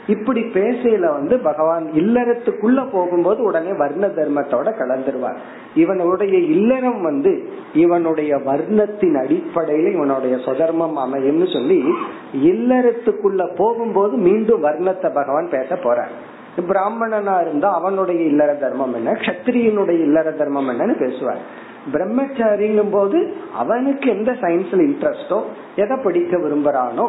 [0.07, 5.37] இப்படி பேசையில வந்து பகவான் இல்லறத்துக்குள்ள போகும்போது உடனே வர்ண தர்மத்தோட கலந்துருவார்.
[5.74, 11.85] இவனுடைய இல்லறம் வந்து இவனுடைய வர்ணத்தின் அடிப்படையில இவனுடைய சுதர்மம் அமையும்னு சொல்லி
[12.35, 16.14] இல்லறத்துக்குள்ள போகும்போது மீண்டும் வர்ணத்தை பகவான் பேச போறார்.
[16.66, 19.12] பிராமணனா இருந்தா அவனுடைய இல்லற தர்மம் என்ன?
[19.12, 21.39] கத்திரியனுடைய இல்லற தர்மம் என்னன்னு பேசுவார்.
[21.93, 25.43] பிரம்மச்சாரிங்கும் போது அவனுக்கு எந்த சயின்ஸ்ல இன்ட்ரெஸ்டோ
[25.76, 27.09] எதை படிக்க விரும்புறானோ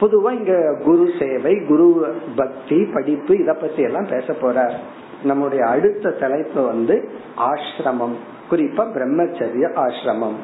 [0.00, 4.74] பொதுவா இங்க குரு சேவை குரு பக்தி படிப்பு இத பத்தி எல்லாம் பேச போற
[5.22, 8.16] நம்முடைய அடுத்த தலைப்பு வந்து ஆசிரமம்
[8.50, 10.36] குறிப்பா பிரம்மச்சரிய ஆசிரமம்.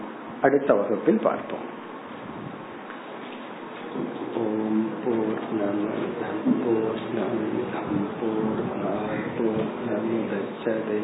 [0.42, 1.66] அடுத்த வகுப்பில் பார்ப்போம்.
[4.36, 5.82] ஓம் பூர்ணம்
[6.62, 11.02] பூர்ணமிதம் பூர்ணாத் பூர்ணமிதச்சதே.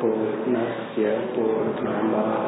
[0.00, 1.06] பூர்ணஸ்ய
[2.18, 2.47] Allah.